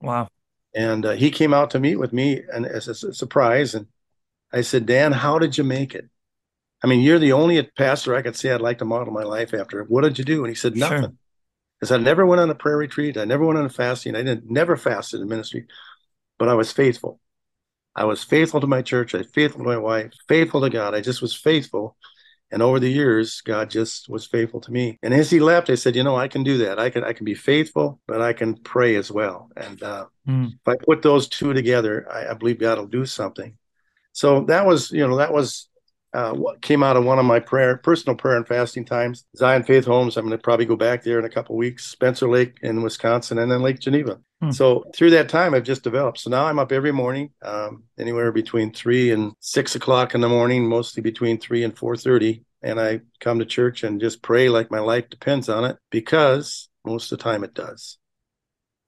Wow! 0.00 0.28
And 0.74 1.06
uh, 1.06 1.12
he 1.12 1.30
came 1.30 1.54
out 1.54 1.70
to 1.70 1.80
meet 1.80 1.96
with 1.96 2.12
me, 2.12 2.42
and 2.52 2.66
as 2.66 2.88
a 2.88 3.14
surprise, 3.14 3.76
and 3.76 3.86
I 4.52 4.62
said, 4.62 4.86
Dan, 4.86 5.12
how 5.12 5.38
did 5.38 5.56
you 5.56 5.62
make 5.62 5.94
it? 5.94 6.09
I 6.82 6.86
mean, 6.86 7.00
you're 7.00 7.18
the 7.18 7.32
only 7.32 7.62
pastor 7.76 8.14
I 8.14 8.22
could 8.22 8.36
say 8.36 8.52
I'd 8.52 8.60
like 8.60 8.78
to 8.78 8.84
model 8.84 9.12
my 9.12 9.22
life 9.22 9.52
after. 9.52 9.84
What 9.84 10.02
did 10.02 10.18
you 10.18 10.24
do? 10.24 10.44
And 10.44 10.48
he 10.48 10.54
said, 10.54 10.76
nothing. 10.76 11.18
Because 11.78 11.88
sure. 11.88 11.98
I 11.98 12.00
never 12.00 12.24
went 12.24 12.40
on 12.40 12.50
a 12.50 12.54
prayer 12.54 12.76
retreat. 12.76 13.16
I 13.16 13.24
never 13.24 13.44
went 13.44 13.58
on 13.58 13.66
a 13.66 13.70
fasting. 13.70 14.14
I 14.14 14.22
didn't 14.22 14.50
never 14.50 14.76
fasted 14.76 15.20
in 15.20 15.28
ministry, 15.28 15.66
but 16.38 16.48
I 16.48 16.54
was 16.54 16.72
faithful. 16.72 17.20
I 17.94 18.04
was 18.04 18.22
faithful 18.24 18.60
to 18.60 18.66
my 18.66 18.82
church. 18.82 19.14
I 19.14 19.18
was 19.18 19.30
faithful 19.30 19.62
to 19.62 19.68
my 19.68 19.76
wife, 19.76 20.12
faithful 20.28 20.60
to 20.60 20.70
God. 20.70 20.94
I 20.94 21.00
just 21.00 21.20
was 21.20 21.34
faithful. 21.34 21.96
And 22.52 22.62
over 22.62 22.80
the 22.80 22.90
years, 22.90 23.40
God 23.42 23.70
just 23.70 24.08
was 24.08 24.26
faithful 24.26 24.60
to 24.62 24.72
me. 24.72 24.98
And 25.02 25.14
as 25.14 25.30
he 25.30 25.38
left, 25.38 25.70
I 25.70 25.76
said, 25.76 25.94
you 25.94 26.02
know, 26.02 26.16
I 26.16 26.28
can 26.28 26.42
do 26.42 26.58
that. 26.58 26.78
I 26.78 26.90
can 26.90 27.04
I 27.04 27.12
can 27.12 27.24
be 27.24 27.34
faithful, 27.34 28.00
but 28.06 28.20
I 28.20 28.32
can 28.32 28.56
pray 28.56 28.96
as 28.96 29.10
well. 29.10 29.50
And 29.56 29.82
uh, 29.82 30.06
mm. 30.26 30.48
if 30.48 30.66
I 30.66 30.76
put 30.84 31.02
those 31.02 31.28
two 31.28 31.52
together, 31.52 32.10
I, 32.10 32.30
I 32.30 32.34
believe 32.34 32.58
God 32.58 32.78
will 32.78 32.86
do 32.86 33.06
something. 33.06 33.56
So 34.12 34.42
that 34.46 34.66
was, 34.66 34.90
you 34.90 35.06
know, 35.06 35.16
that 35.16 35.32
was 35.32 35.69
uh, 36.12 36.36
came 36.60 36.82
out 36.82 36.96
of 36.96 37.04
one 37.04 37.18
of 37.18 37.24
my 37.24 37.38
prayer, 37.38 37.76
personal 37.76 38.16
prayer 38.16 38.36
and 38.36 38.46
fasting 38.46 38.84
times. 38.84 39.24
Zion 39.36 39.62
Faith 39.62 39.84
Homes. 39.84 40.16
I'm 40.16 40.26
going 40.26 40.36
to 40.36 40.42
probably 40.42 40.66
go 40.66 40.76
back 40.76 41.02
there 41.02 41.18
in 41.18 41.24
a 41.24 41.30
couple 41.30 41.56
weeks. 41.56 41.86
Spencer 41.86 42.28
Lake 42.28 42.56
in 42.62 42.82
Wisconsin, 42.82 43.38
and 43.38 43.50
then 43.50 43.62
Lake 43.62 43.78
Geneva. 43.78 44.18
Hmm. 44.42 44.50
So 44.50 44.90
through 44.94 45.10
that 45.10 45.28
time, 45.28 45.54
I've 45.54 45.64
just 45.64 45.84
developed. 45.84 46.18
So 46.18 46.30
now 46.30 46.46
I'm 46.46 46.58
up 46.58 46.72
every 46.72 46.92
morning, 46.92 47.30
um, 47.42 47.84
anywhere 47.98 48.32
between 48.32 48.72
three 48.72 49.12
and 49.12 49.32
six 49.40 49.74
o'clock 49.74 50.14
in 50.14 50.20
the 50.20 50.28
morning, 50.28 50.68
mostly 50.68 51.02
between 51.02 51.38
three 51.38 51.62
and 51.62 51.76
four 51.76 51.96
thirty. 51.96 52.44
And 52.62 52.80
I 52.80 53.00
come 53.20 53.38
to 53.38 53.46
church 53.46 53.84
and 53.84 54.00
just 54.00 54.20
pray 54.20 54.48
like 54.48 54.70
my 54.70 54.80
life 54.80 55.08
depends 55.08 55.48
on 55.48 55.64
it, 55.64 55.76
because 55.90 56.68
most 56.84 57.12
of 57.12 57.18
the 57.18 57.24
time 57.24 57.44
it 57.44 57.54
does. 57.54 57.98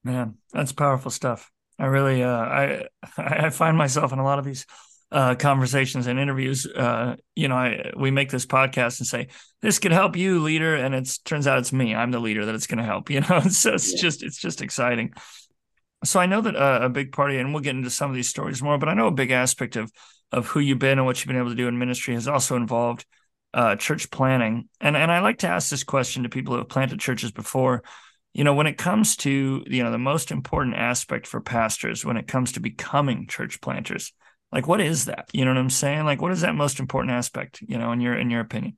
Man, 0.04 0.38
that's 0.52 0.72
powerful 0.72 1.10
stuff. 1.10 1.50
I 1.78 1.86
really, 1.86 2.22
uh, 2.22 2.30
I, 2.30 2.86
I 3.16 3.50
find 3.50 3.76
myself 3.76 4.12
in 4.12 4.18
a 4.18 4.24
lot 4.24 4.38
of 4.38 4.44
these 4.44 4.66
uh, 5.12 5.34
conversations 5.34 6.06
and 6.06 6.18
interviews, 6.18 6.66
uh, 6.66 7.16
you 7.36 7.46
know, 7.46 7.54
I, 7.54 7.92
we 7.94 8.10
make 8.10 8.30
this 8.30 8.46
podcast 8.46 8.98
and 8.98 9.06
say 9.06 9.28
this 9.60 9.78
could 9.78 9.92
help 9.92 10.16
you, 10.16 10.40
leader, 10.40 10.74
and 10.74 10.94
it 10.94 11.18
turns 11.26 11.46
out 11.46 11.58
it's 11.58 11.72
me. 11.72 11.94
I'm 11.94 12.10
the 12.10 12.18
leader 12.18 12.46
that 12.46 12.54
it's 12.54 12.66
going 12.66 12.78
to 12.78 12.84
help. 12.84 13.10
You 13.12 13.20
know, 13.20 13.40
so 13.40 13.74
it's 13.74 13.92
yeah. 13.92 14.00
just 14.00 14.22
it's 14.22 14.38
just 14.38 14.62
exciting. 14.62 15.12
So 16.02 16.18
I 16.18 16.24
know 16.24 16.40
that 16.40 16.56
uh, 16.56 16.78
a 16.82 16.88
big 16.88 17.12
party, 17.12 17.36
and 17.36 17.52
we'll 17.52 17.62
get 17.62 17.76
into 17.76 17.90
some 17.90 18.10
of 18.10 18.16
these 18.16 18.30
stories 18.30 18.62
more, 18.62 18.78
but 18.78 18.88
I 18.88 18.94
know 18.94 19.06
a 19.06 19.12
big 19.12 19.30
aspect 19.30 19.76
of 19.76 19.92
of 20.32 20.46
who 20.46 20.60
you've 20.60 20.78
been 20.78 20.98
and 20.98 21.04
what 21.04 21.20
you've 21.20 21.26
been 21.26 21.36
able 21.36 21.50
to 21.50 21.54
do 21.54 21.68
in 21.68 21.78
ministry 21.78 22.14
has 22.14 22.26
also 22.26 22.56
involved 22.56 23.04
uh, 23.52 23.76
church 23.76 24.10
planning. 24.10 24.70
And 24.80 24.96
and 24.96 25.12
I 25.12 25.20
like 25.20 25.40
to 25.40 25.48
ask 25.48 25.68
this 25.68 25.84
question 25.84 26.22
to 26.22 26.30
people 26.30 26.54
who 26.54 26.58
have 26.58 26.70
planted 26.70 27.00
churches 27.00 27.32
before. 27.32 27.82
You 28.32 28.44
know, 28.44 28.54
when 28.54 28.66
it 28.66 28.78
comes 28.78 29.16
to 29.16 29.62
you 29.66 29.82
know 29.82 29.90
the 29.90 29.98
most 29.98 30.30
important 30.30 30.76
aspect 30.76 31.26
for 31.26 31.42
pastors 31.42 32.02
when 32.02 32.16
it 32.16 32.26
comes 32.26 32.52
to 32.52 32.60
becoming 32.60 33.26
church 33.26 33.60
planters 33.60 34.10
like, 34.52 34.68
what 34.68 34.80
is 34.80 35.06
that? 35.06 35.28
You 35.32 35.44
know 35.44 35.50
what 35.50 35.58
I'm 35.58 35.70
saying? 35.70 36.04
Like, 36.04 36.20
what 36.20 36.32
is 36.32 36.42
that 36.42 36.54
most 36.54 36.78
important 36.78 37.12
aspect? 37.12 37.62
You 37.62 37.78
know, 37.78 37.90
in 37.92 38.00
your 38.00 38.14
in 38.14 38.30
your 38.30 38.40
opinion? 38.40 38.76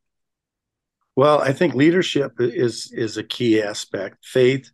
Well, 1.17 1.41
I 1.41 1.53
think 1.53 1.75
leadership 1.75 2.35
is 2.39 2.93
is 2.93 3.17
a 3.17 3.25
key 3.25 3.61
aspect. 3.61 4.25
Faith. 4.25 4.71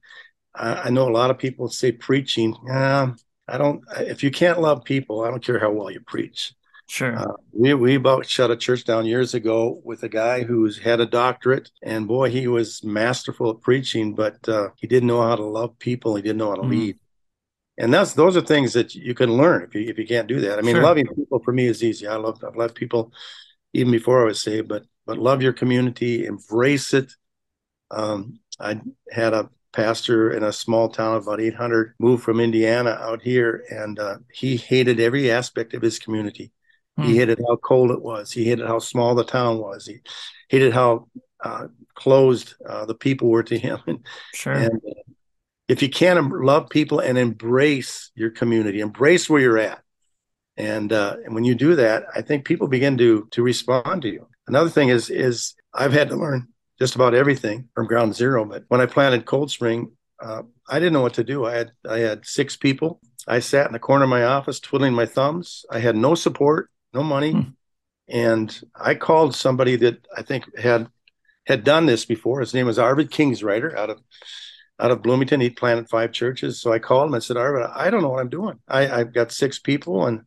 I 0.55 0.91
know 0.91 1.09
a 1.09 1.13
lot 1.13 1.31
of 1.31 1.39
people 1.39 1.69
say 1.69 1.93
preaching. 1.93 2.57
Uh, 2.71 3.13
I 3.49 3.57
don't. 3.57 3.83
If 3.99 4.23
you 4.23 4.31
can't 4.31 4.61
love 4.61 4.85
people, 4.85 5.23
I 5.23 5.31
don't 5.31 5.45
care 5.45 5.59
how 5.59 5.71
well 5.71 5.91
you 5.91 6.01
preach. 6.01 6.53
Sure. 6.89 7.17
Uh, 7.17 7.35
we 7.53 7.73
we 7.75 7.95
about 7.95 8.27
shut 8.27 8.51
a 8.51 8.57
church 8.57 8.85
down 8.85 9.07
years 9.07 9.33
ago 9.33 9.81
with 9.85 10.03
a 10.03 10.09
guy 10.09 10.43
who's 10.43 10.77
had 10.77 11.01
a 11.01 11.07
doctorate, 11.07 11.71
and 11.83 12.09
boy, 12.09 12.31
he 12.31 12.49
was 12.49 12.83
masterful 12.83 13.51
at 13.51 13.61
preaching, 13.61 14.15
but 14.15 14.37
uh, 14.49 14.71
he 14.77 14.89
didn't 14.89 15.07
know 15.07 15.23
how 15.23 15.37
to 15.37 15.45
love 15.45 15.79
people. 15.79 16.17
He 16.17 16.23
didn't 16.23 16.39
know 16.39 16.51
how 16.51 16.57
to 16.57 16.63
mm. 16.63 16.71
lead 16.71 16.99
and 17.81 17.93
that's 17.93 18.13
those 18.13 18.37
are 18.37 18.43
things 18.43 18.75
that 18.75 18.95
you 18.95 19.15
can 19.15 19.37
learn 19.37 19.63
if 19.63 19.75
you 19.75 19.83
if 19.89 19.99
you 19.99 20.07
can't 20.07 20.29
do 20.29 20.41
that. 20.41 20.59
I 20.59 20.63
mean, 20.63 20.77
sure. 20.77 20.85
loving 20.85 21.07
people 21.07 21.41
for 21.43 21.53
me 21.53 21.67
is 21.67 21.83
easy. 21.83 22.07
I 22.07 22.17
love 22.17 22.43
I've 22.47 22.57
loved 22.57 22.75
people 22.75 23.13
even 23.73 23.91
before 23.91 24.21
I 24.23 24.27
was 24.27 24.43
saved, 24.43 24.69
but 24.69 24.85
but 25.07 25.19
love 25.19 25.43
your 25.43 25.55
community, 25.55 26.27
embrace 26.27 26.93
it. 26.93 27.11
Um, 27.91 28.41
I 28.61 28.81
had 29.11 29.33
a 29.33 29.49
pastor 29.73 30.33
in 30.33 30.43
a 30.43 30.53
small 30.53 30.89
town 30.89 31.17
of 31.17 31.27
about 31.27 31.41
800 31.41 31.95
moved 31.99 32.23
from 32.23 32.39
Indiana 32.39 32.91
out 32.91 33.23
here, 33.23 33.65
and 33.71 33.99
uh, 33.99 34.19
he 34.33 34.57
hated 34.57 35.01
every 35.01 35.31
aspect 35.31 35.75
of 35.75 35.83
his 35.83 35.99
community. 35.99 36.53
Hmm. 36.97 37.05
He 37.05 37.17
hated 37.17 37.41
how 37.49 37.57
cold 37.57 37.91
it 37.93 38.03
was. 38.03 38.31
He 38.31 38.45
hated 38.45 38.67
how 38.67 38.79
small 38.79 39.15
the 39.15 39.25
town 39.25 39.59
was. 39.59 39.87
He 39.87 40.01
hated 40.49 40.73
how 40.73 41.09
uh, 41.43 41.69
closed 41.95 42.55
uh, 42.69 42.85
the 42.85 42.95
people 42.95 43.29
were 43.29 43.43
to 43.45 43.59
him. 43.59 43.81
Sure. 44.35 44.53
And, 44.53 44.77
uh, 44.77 45.10
if 45.71 45.83
you 45.83 45.89
can't 45.89 46.33
love 46.33 46.69
people 46.69 46.99
and 46.99 47.17
embrace 47.17 48.11
your 48.17 48.31
community, 48.31 48.81
embrace 48.81 49.31
where 49.31 49.41
you're 49.41 49.57
at, 49.57 49.81
and 50.57 50.93
uh, 50.93 51.17
and 51.25 51.33
when 51.33 51.45
you 51.45 51.55
do 51.55 51.77
that, 51.77 52.07
I 52.13 52.23
think 52.23 52.45
people 52.45 52.67
begin 52.67 52.99
to 52.99 53.29
to 53.31 53.43
respond 53.45 54.03
to 54.03 54.09
you. 54.09 54.27
Another 54.49 54.69
thing 54.69 54.89
is 54.89 55.11
is 55.11 55.55
I've 55.73 55.93
had 55.93 56.09
to 56.09 56.17
learn 56.17 56.49
just 56.81 56.97
about 56.97 57.15
everything 57.15 57.69
from 57.73 57.87
ground 57.87 58.17
zero. 58.17 58.45
But 58.45 58.65
when 58.67 58.81
I 58.81 58.87
planted 58.87 59.27
Cold 59.27 59.53
Spring, 59.53 59.93
uh, 60.19 60.43
I 60.69 60.81
didn't 60.81 60.93
know 60.93 61.03
what 61.03 61.15
to 61.15 61.25
do. 61.25 61.47
I 61.47 61.53
had 61.55 61.71
I 61.89 61.99
had 61.99 62.27
six 62.27 62.57
people. 62.57 63.01
I 63.29 63.39
sat 63.39 63.67
in 63.67 63.73
the 63.73 63.79
corner 63.79 64.05
of 64.05 64.11
my 64.11 64.25
office 64.25 64.59
twiddling 64.59 64.93
my 64.93 65.07
thumbs. 65.07 65.65
I 65.71 65.79
had 65.79 65.95
no 65.95 66.17
support, 66.17 66.69
no 66.93 67.05
money, 67.05 67.31
hmm. 67.31 67.51
and 68.09 68.61
I 68.75 68.97
called 68.97 69.37
somebody 69.37 69.77
that 69.77 70.05
I 70.17 70.23
think 70.23 70.59
had 70.59 70.89
had 71.47 71.63
done 71.63 71.87
this 71.87 72.07
before. 72.07 72.41
His 72.41 72.55
name 72.55 72.67
was 72.67 72.79
Arvid 72.81 73.13
Kingsriter 73.13 73.73
out 73.77 73.91
of 73.91 74.01
out 74.81 74.91
of 74.91 75.03
Bloomington. 75.03 75.41
He 75.41 75.51
planted 75.51 75.89
five 75.89 76.13
churches. 76.13 76.61
So 76.61 76.73
I 76.73 76.79
called 76.79 77.09
him. 77.09 77.15
I 77.15 77.19
said, 77.19 77.37
Arvid, 77.37 77.69
I 77.75 77.91
don't 77.91 78.03
know 78.03 78.09
what 78.09 78.21
I'm 78.21 78.29
doing. 78.29 78.59
I, 78.67 78.89
I've 78.89 79.13
got 79.13 79.33
six 79.33 79.59
people 79.59 80.07
and 80.07 80.23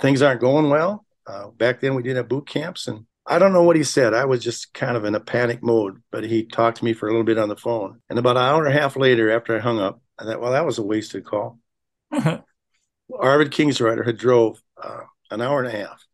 things 0.00 0.22
aren't 0.22 0.40
going 0.40 0.70
well. 0.70 1.04
Uh, 1.26 1.48
back 1.48 1.80
then 1.80 1.94
we 1.94 2.02
did 2.02 2.16
have 2.16 2.28
boot 2.28 2.46
camps 2.46 2.88
and 2.88 3.04
I 3.26 3.38
don't 3.38 3.52
know 3.52 3.62
what 3.62 3.76
he 3.76 3.84
said. 3.84 4.14
I 4.14 4.24
was 4.24 4.42
just 4.42 4.72
kind 4.72 4.96
of 4.96 5.04
in 5.04 5.14
a 5.14 5.20
panic 5.20 5.62
mode, 5.62 6.02
but 6.10 6.24
he 6.24 6.44
talked 6.44 6.78
to 6.78 6.84
me 6.84 6.94
for 6.94 7.08
a 7.08 7.10
little 7.10 7.26
bit 7.26 7.36
on 7.36 7.50
the 7.50 7.56
phone. 7.56 8.00
And 8.08 8.18
about 8.18 8.38
an 8.38 8.42
hour 8.42 8.64
and 8.64 8.74
a 8.74 8.80
half 8.80 8.96
later, 8.96 9.30
after 9.30 9.54
I 9.54 9.60
hung 9.60 9.78
up, 9.78 10.00
I 10.18 10.24
thought, 10.24 10.40
well, 10.40 10.52
that 10.52 10.64
was 10.64 10.78
a 10.78 10.82
wasted 10.82 11.26
call. 11.26 11.58
Arvid 12.10 13.50
Kingsriter 13.50 14.04
had 14.04 14.16
drove 14.16 14.62
uh, 14.82 15.02
an 15.30 15.42
hour 15.42 15.62
and 15.62 15.68
a 15.68 15.78
half 15.78 16.06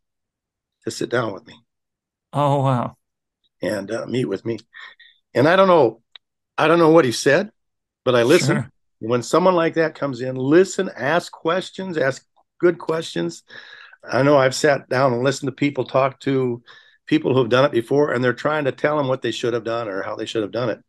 to 0.83 0.91
sit 0.91 1.09
down 1.09 1.33
with 1.33 1.47
me. 1.47 1.55
Oh 2.33 2.61
wow! 2.61 2.97
And 3.61 3.89
uh, 3.91 4.05
meet 4.07 4.25
with 4.25 4.45
me. 4.45 4.59
And 5.33 5.47
I 5.47 5.55
don't 5.55 5.69
know, 5.69 6.01
I 6.57 6.67
don't 6.67 6.79
know 6.79 6.89
what 6.89 7.05
he 7.05 7.13
said, 7.13 7.51
but 8.05 8.15
I 8.15 8.23
listen. 8.23 8.55
Sure. 8.55 8.71
When 8.99 9.21
someone 9.21 9.55
like 9.55 9.73
that 9.73 9.93
comes 9.93 10.21
in, 10.21 10.35
listen, 10.35 10.89
ask 10.95 11.29
questions, 11.31 11.97
ask 11.97 12.25
good 12.59 12.79
questions. 12.79 13.43
I 14.09 14.23
know 14.23 14.37
I've 14.37 14.55
sat 14.55 14.87
down 14.87 15.13
and 15.13 15.23
listened 15.23 15.47
to 15.47 15.55
people 15.55 15.83
talk 15.83 16.19
to 16.21 16.63
people 17.05 17.33
who've 17.35 17.49
done 17.49 17.65
it 17.65 17.71
before 17.71 18.13
and 18.13 18.23
they're 18.23 18.33
trying 18.33 18.65
to 18.65 18.71
tell 18.71 18.97
them 18.97 19.07
what 19.07 19.21
they 19.21 19.31
should 19.31 19.53
have 19.53 19.63
done 19.63 19.89
or 19.89 20.01
how 20.01 20.15
they 20.15 20.25
should 20.25 20.43
have 20.43 20.51
done 20.51 20.69
it. 20.69 20.79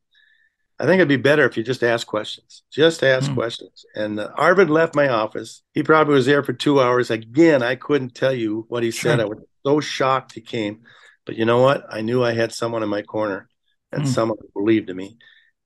I 0.78 0.84
think 0.84 0.96
it'd 0.96 1.08
be 1.08 1.16
better 1.16 1.46
if 1.46 1.56
you 1.56 1.62
just 1.62 1.82
ask 1.82 2.06
questions. 2.06 2.62
Just 2.70 3.02
ask 3.02 3.30
mm. 3.30 3.34
questions. 3.34 3.86
And 3.94 4.20
uh, 4.20 4.30
Arvid 4.36 4.68
left 4.68 4.94
my 4.94 5.08
office. 5.08 5.62
He 5.72 5.82
probably 5.82 6.14
was 6.14 6.26
there 6.26 6.42
for 6.42 6.52
two 6.52 6.80
hours. 6.80 7.10
Again, 7.10 7.62
I 7.62 7.76
couldn't 7.76 8.14
tell 8.14 8.34
you 8.34 8.66
what 8.68 8.82
he 8.82 8.90
sure. 8.90 9.12
said. 9.12 9.20
I 9.20 9.24
was 9.24 9.38
so 9.64 9.80
shocked 9.80 10.34
he 10.34 10.42
came. 10.42 10.82
But 11.24 11.36
you 11.36 11.46
know 11.46 11.62
what? 11.62 11.86
I 11.90 12.02
knew 12.02 12.22
I 12.22 12.32
had 12.32 12.52
someone 12.52 12.82
in 12.82 12.90
my 12.90 13.02
corner 13.02 13.48
and 13.90 14.02
mm. 14.04 14.06
someone 14.06 14.36
who 14.40 14.62
believed 14.62 14.90
in 14.90 14.96
me. 14.96 15.16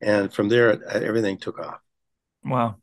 And 0.01 0.33
from 0.33 0.49
there, 0.49 0.83
everything 0.93 1.39
took 1.39 1.59
off. 1.59 1.81
Wow. 2.45 2.77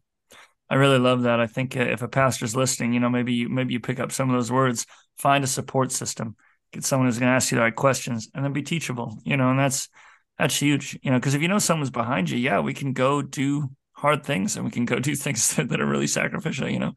I 0.70 0.76
really 0.76 1.00
love 1.00 1.24
that. 1.24 1.40
I 1.40 1.48
think 1.48 1.78
uh, 1.78 1.82
if 1.82 2.02
a 2.02 2.08
pastor's 2.08 2.56
listening, 2.56 2.94
you 2.94 3.00
know, 3.00 3.10
maybe 3.10 3.34
you, 3.34 3.50
maybe 3.50 3.74
you 3.74 3.80
pick 3.80 4.00
up 4.00 4.12
some 4.12 4.30
of 4.30 4.36
those 4.36 4.52
words, 4.52 4.86
find 5.18 5.44
a 5.44 5.48
support 5.48 5.92
system, 5.92 6.36
get 6.74 6.84
someone 6.84 7.08
who's 7.08 7.20
going 7.20 7.30
to 7.30 7.36
ask 7.36 7.52
you 7.52 7.58
the 7.58 7.64
right 7.64 7.76
questions 7.76 8.30
and 8.34 8.44
then 8.44 8.54
be 8.54 8.62
teachable, 8.62 9.18
you 9.24 9.38
know, 9.38 9.50
and 9.50 9.60
that's, 9.60 9.88
that's 10.38 10.60
huge, 10.60 11.00
you 11.02 11.10
know, 11.10 11.18
because 11.18 11.34
if 11.34 11.42
you 11.42 11.48
know 11.48 11.60
someone's 11.60 11.90
behind 11.90 12.30
you, 12.30 12.38
yeah, 12.38 12.60
we 12.60 12.74
can 12.74 12.94
go 12.94 13.22
do 13.22 13.70
hard 13.94 14.24
things 14.24 14.56
and 14.56 14.66
we 14.66 14.72
can 14.72 14.86
go 14.86 15.00
do 15.00 15.16
things 15.16 15.56
that, 15.56 15.70
that 15.70 15.82
are 15.82 15.88
really 15.88 16.08
sacrificial, 16.08 16.70
you 16.70 16.80
know. 16.80 16.94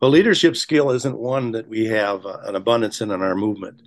Well, 0.00 0.10
leadership 0.10 0.56
skill 0.56 0.90
isn't 0.90 1.16
one 1.16 1.52
that 1.52 1.68
we 1.68 1.84
have 1.86 2.26
uh, 2.26 2.38
an 2.44 2.56
abundance 2.56 3.00
in 3.00 3.10
in 3.10 3.22
our 3.22 3.34
movement. 3.34 3.80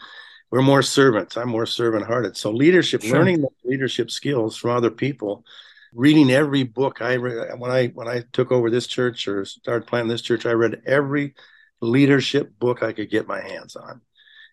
We're 0.51 0.61
more 0.61 0.81
servants. 0.81 1.35
I'm 1.35 1.49
more 1.49 1.65
servant 1.65 2.05
hearted. 2.05 2.37
So 2.37 2.51
leadership, 2.51 3.01
sure. 3.01 3.17
learning 3.17 3.45
leadership 3.63 4.09
skills 4.09 4.55
from 4.55 4.71
other 4.71 4.91
people 4.91 5.45
reading 5.93 6.29
every 6.29 6.63
book 6.63 7.01
I 7.01 7.15
read 7.15 7.59
when 7.59 7.71
I 7.71 7.87
when 7.87 8.07
I 8.07 8.23
took 8.31 8.51
over 8.51 8.69
this 8.69 8.87
church 8.87 9.27
or 9.27 9.45
started 9.45 9.87
planning 9.87 10.07
this 10.07 10.21
church. 10.21 10.45
I 10.45 10.51
read 10.51 10.81
every 10.85 11.35
leadership 11.81 12.57
book 12.59 12.83
I 12.83 12.93
could 12.93 13.09
get 13.09 13.27
my 13.27 13.41
hands 13.41 13.75
on, 13.75 14.01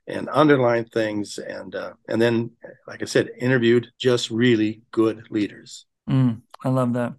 and 0.06 0.28
underlined 0.32 0.90
things, 0.90 1.38
and 1.38 1.74
uh, 1.74 1.92
and 2.08 2.20
then, 2.20 2.50
like 2.86 3.02
I 3.02 3.06
said, 3.06 3.30
interviewed 3.38 3.88
just 3.98 4.30
really 4.30 4.82
good 4.90 5.26
leaders. 5.30 5.86
Mm, 6.08 6.42
I 6.64 6.68
love 6.70 6.94
that. 6.94 7.14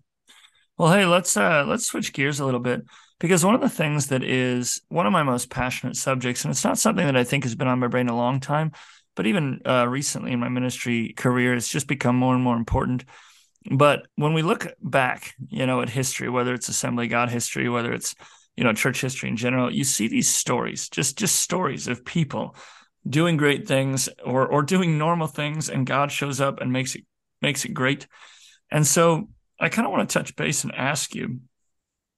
Well, 0.77 0.91
hey, 0.91 1.05
let's 1.05 1.35
uh, 1.37 1.65
let's 1.67 1.85
switch 1.85 2.13
gears 2.13 2.39
a 2.39 2.45
little 2.45 2.59
bit 2.59 2.83
because 3.19 3.45
one 3.45 3.55
of 3.55 3.61
the 3.61 3.69
things 3.69 4.07
that 4.07 4.23
is 4.23 4.81
one 4.89 5.05
of 5.05 5.13
my 5.13 5.23
most 5.23 5.49
passionate 5.49 5.95
subjects, 5.95 6.43
and 6.43 6.51
it's 6.51 6.63
not 6.63 6.77
something 6.77 7.05
that 7.05 7.17
I 7.17 7.23
think 7.23 7.43
has 7.43 7.55
been 7.55 7.67
on 7.67 7.79
my 7.79 7.87
brain 7.87 8.09
a 8.09 8.15
long 8.15 8.39
time, 8.39 8.71
but 9.15 9.27
even 9.27 9.61
uh, 9.65 9.87
recently 9.87 10.31
in 10.31 10.39
my 10.39 10.49
ministry 10.49 11.13
career, 11.13 11.53
it's 11.53 11.69
just 11.69 11.87
become 11.87 12.15
more 12.15 12.33
and 12.33 12.43
more 12.43 12.57
important 12.57 13.05
but 13.71 14.07
when 14.15 14.33
we 14.33 14.41
look 14.41 14.67
back, 14.81 15.33
you 15.49 15.65
know, 15.65 15.81
at 15.81 15.89
history, 15.89 16.29
whether 16.29 16.53
it's 16.53 16.69
Assembly 16.69 17.07
God 17.07 17.29
history, 17.29 17.67
whether 17.67 17.93
it's 17.93 18.15
you 18.55 18.63
know 18.63 18.73
church 18.73 19.01
history 19.01 19.29
in 19.29 19.37
general, 19.37 19.73
you 19.73 19.83
see 19.83 20.07
these 20.07 20.33
stories, 20.33 20.87
just 20.89 21.17
just 21.17 21.35
stories 21.37 21.87
of 21.87 22.05
people 22.05 22.55
doing 23.07 23.37
great 23.37 23.67
things 23.67 24.07
or 24.23 24.47
or 24.47 24.61
doing 24.61 24.97
normal 24.97 25.27
things, 25.27 25.69
and 25.69 25.87
God 25.87 26.11
shows 26.11 26.39
up 26.39 26.61
and 26.61 26.71
makes 26.71 26.95
it 26.95 27.05
makes 27.41 27.65
it 27.65 27.73
great. 27.73 28.07
And 28.71 28.85
so 28.85 29.29
I 29.59 29.69
kind 29.69 29.87
of 29.87 29.91
want 29.91 30.07
to 30.07 30.13
touch 30.13 30.35
base 30.35 30.63
and 30.63 30.73
ask 30.75 31.15
you, 31.15 31.39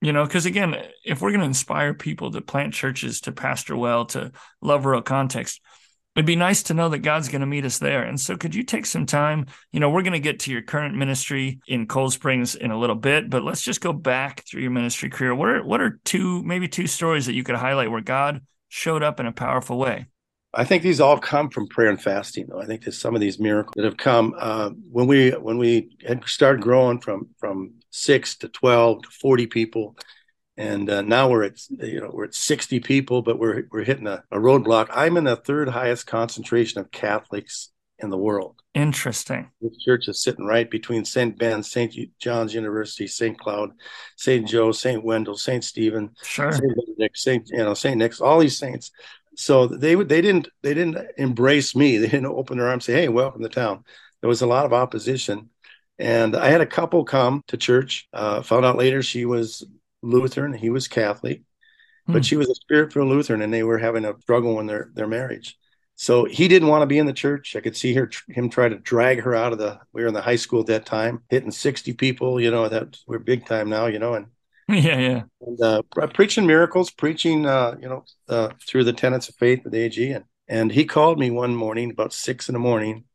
you 0.02 0.14
know, 0.14 0.26
because 0.26 0.46
again, 0.46 0.76
if 1.04 1.22
we're 1.22 1.32
going 1.32 1.42
to 1.42 1.48
inspire 1.48 1.94
people 1.94 2.32
to 2.32 2.42
plant 2.42 2.74
churches, 2.74 3.22
to 3.22 3.32
pastor 3.32 3.76
well, 3.76 4.06
to 4.08 4.32
love 4.62 4.86
rural 4.86 5.02
context, 5.02 5.60
it'd 6.16 6.26
be 6.26 6.36
nice 6.36 6.64
to 6.64 6.74
know 6.74 6.90
that 6.90 7.00
God's 7.00 7.30
going 7.30 7.42
to 7.42 7.48
meet 7.48 7.66
us 7.66 7.80
there. 7.80 8.04
And 8.04 8.20
so, 8.20 8.38
could 8.38 8.54
you 8.54 8.64
take 8.64 8.86
some 8.86 9.06
time? 9.06 9.48
You 9.72 9.80
know, 9.80 9.90
we're 9.90 10.04
going 10.04 10.14
to 10.14 10.20
get 10.20 10.42
to 10.42 10.52
your 10.52 10.62
current 10.62 10.96
ministry 10.96 11.60
in 11.68 11.88
Cold 11.88 12.14
Springs 12.14 12.56
in 12.56 12.72
a 12.72 12.80
little 12.80 12.96
bit, 12.96 13.30
but 13.30 13.44
let's 13.44 13.62
just 13.62 13.82
go 13.82 13.94
back 13.94 14.44
through 14.46 14.62
your 14.62 14.72
ministry 14.72 15.10
career. 15.10 15.34
What 15.34 15.50
are 15.50 15.64
what 15.64 15.82
are 15.82 16.00
two, 16.06 16.44
maybe 16.44 16.68
two 16.68 16.88
stories 16.88 17.26
that 17.26 17.34
you 17.34 17.44
could 17.44 17.56
highlight 17.56 17.92
where 17.92 18.02
God 18.02 18.42
showed 18.68 19.04
up 19.04 19.20
in 19.20 19.26
a 19.26 19.32
powerful 19.32 19.78
way? 19.80 20.08
I 20.54 20.64
think 20.64 20.82
these 20.82 21.02
all 21.02 21.20
come 21.20 21.50
from 21.50 21.68
prayer 21.68 21.90
and 21.90 22.02
fasting. 22.02 22.48
Though. 22.50 22.62
I 22.62 22.66
think 22.66 22.84
there's 22.84 23.00
some 23.00 23.16
of 23.16 23.22
these 23.22 23.40
miracles 23.40 23.74
that 23.76 23.86
have 23.86 23.98
come 23.98 24.34
uh, 24.38 24.72
when 24.92 25.08
we 25.08 25.32
when 25.32 25.58
we 25.58 25.98
had 26.06 26.24
started 26.26 26.62
growing 26.62 27.00
from 27.00 27.30
from 27.38 27.74
six 27.92 28.38
to 28.38 28.50
twelve 28.50 29.04
to 29.04 29.10
forty 29.10 29.46
people 29.46 29.96
and 30.58 30.90
uh, 30.90 31.02
now 31.02 31.30
we're 31.30 31.44
at 31.44 31.60
you 31.70 32.02
know 32.02 32.10
we're 32.12 32.26
at 32.26 32.34
60 32.34 32.80
people 32.80 33.22
but 33.22 33.40
we're 33.40 33.68
we're 33.72 33.84
hitting 33.84 34.08
a, 34.08 34.24
a 34.32 34.38
roadblock. 34.38 34.88
I'm 34.92 35.18
in 35.18 35.24
the 35.24 35.36
third 35.36 35.70
highest 35.70 36.08
concentration 36.08 36.82
of 36.82 36.92
catholics 36.92 37.70
in 38.00 38.10
the 38.10 38.18
world. 38.18 38.62
Interesting. 38.74 39.50
This 39.62 39.78
church 39.84 40.08
is 40.08 40.22
sitting 40.22 40.46
right 40.46 40.70
between 40.70 41.06
st 41.06 41.38
ben 41.38 41.64
st 41.64 41.96
john's 42.20 42.54
university 42.54 43.08
st 43.08 43.38
cloud 43.40 43.72
st 44.16 44.48
joe 44.48 44.72
st 44.72 45.04
Wendel, 45.04 45.38
st 45.38 45.64
stephen 45.64 46.12
sure. 46.24 46.52
St 46.52 46.76
benedict 46.76 47.18
st 47.18 47.50
you 47.50 47.58
know 47.58 47.74
st 47.74 47.98
nick's 47.98 48.22
all 48.22 48.40
these 48.40 48.58
saints 48.58 48.92
so 49.38 49.68
they 49.68 49.96
would 49.96 50.10
they 50.10 50.22
didn't 50.22 50.50
they 50.64 50.74
didn't 50.74 50.98
embrace 51.18 51.76
me 51.76 51.98
they 51.98 52.08
didn't 52.08 52.26
open 52.26 52.58
their 52.58 52.68
arms 52.68 52.86
say 52.86 52.94
hey 52.94 53.08
welcome 53.08 53.42
to 53.42 53.50
town 53.50 53.84
there 54.22 54.28
was 54.28 54.42
a 54.42 54.48
lot 54.48 54.66
of 54.66 54.74
opposition 54.74 55.50
and 56.00 56.36
I 56.36 56.50
had 56.50 56.62
a 56.62 56.66
couple 56.66 57.04
come 57.04 57.44
to 57.48 57.58
church. 57.58 58.08
Uh, 58.14 58.42
found 58.42 58.66
out 58.66 58.78
later 58.78 59.02
she 59.02 59.26
was 59.26 59.66
Lutheran. 60.02 60.54
He 60.54 60.70
was 60.70 60.88
Catholic, 60.88 61.42
hmm. 62.06 62.14
but 62.14 62.26
she 62.26 62.36
was 62.36 62.50
a 62.50 62.56
spirit-filled 62.56 63.08
Lutheran, 63.08 63.42
and 63.42 63.54
they 63.54 63.64
were 63.64 63.78
having 63.78 64.06
a 64.06 64.20
struggle 64.22 64.60
in 64.60 64.68
their 64.68 64.92
their 64.94 65.08
marriage. 65.08 65.58
So 65.96 66.26
he 66.26 66.48
didn't 66.48 66.68
want 66.68 66.84
to 66.84 66.88
be 66.88 67.00
in 67.00 67.08
the 67.08 67.14
church. 67.14 67.56
I 67.56 67.62
could 67.62 67.76
see 67.76 67.96
her 67.96 68.10
him 68.30 68.50
try 68.50 68.70
to 68.70 68.78
drag 68.78 69.22
her 69.22 69.34
out 69.34 69.54
of 69.54 69.58
the. 69.58 69.80
We 69.94 70.04
were 70.04 70.08
in 70.08 70.14
the 70.14 70.22
high 70.22 70.36
school 70.36 70.62
at 70.62 70.68
that 70.68 70.86
time, 70.86 71.24
hitting 71.30 71.52
sixty 71.52 71.94
people. 71.94 72.40
You 72.40 72.52
know 72.52 72.70
that 72.70 72.98
we're 73.08 73.20
big 73.20 73.46
time 73.46 73.70
now. 73.70 73.88
You 73.88 73.98
know, 73.98 74.14
and 74.14 74.28
yeah, 74.70 75.00
yeah, 75.00 75.24
and 75.42 75.62
uh, 75.62 75.82
preaching 76.14 76.46
miracles, 76.46 76.92
preaching, 76.92 77.46
uh, 77.46 77.76
you 77.82 77.88
know, 77.88 78.04
uh, 78.28 78.50
through 78.68 78.84
the 78.84 78.94
tenets 78.94 79.30
of 79.30 79.36
faith 79.36 79.64
with 79.64 79.74
AG, 79.74 80.12
and 80.12 80.26
and 80.50 80.72
he 80.72 80.86
called 80.86 81.20
me 81.20 81.32
one 81.32 81.56
morning 81.56 81.92
about 81.92 82.14
six 82.14 82.50
in 82.50 82.54
the 82.54 82.60
morning 82.60 83.06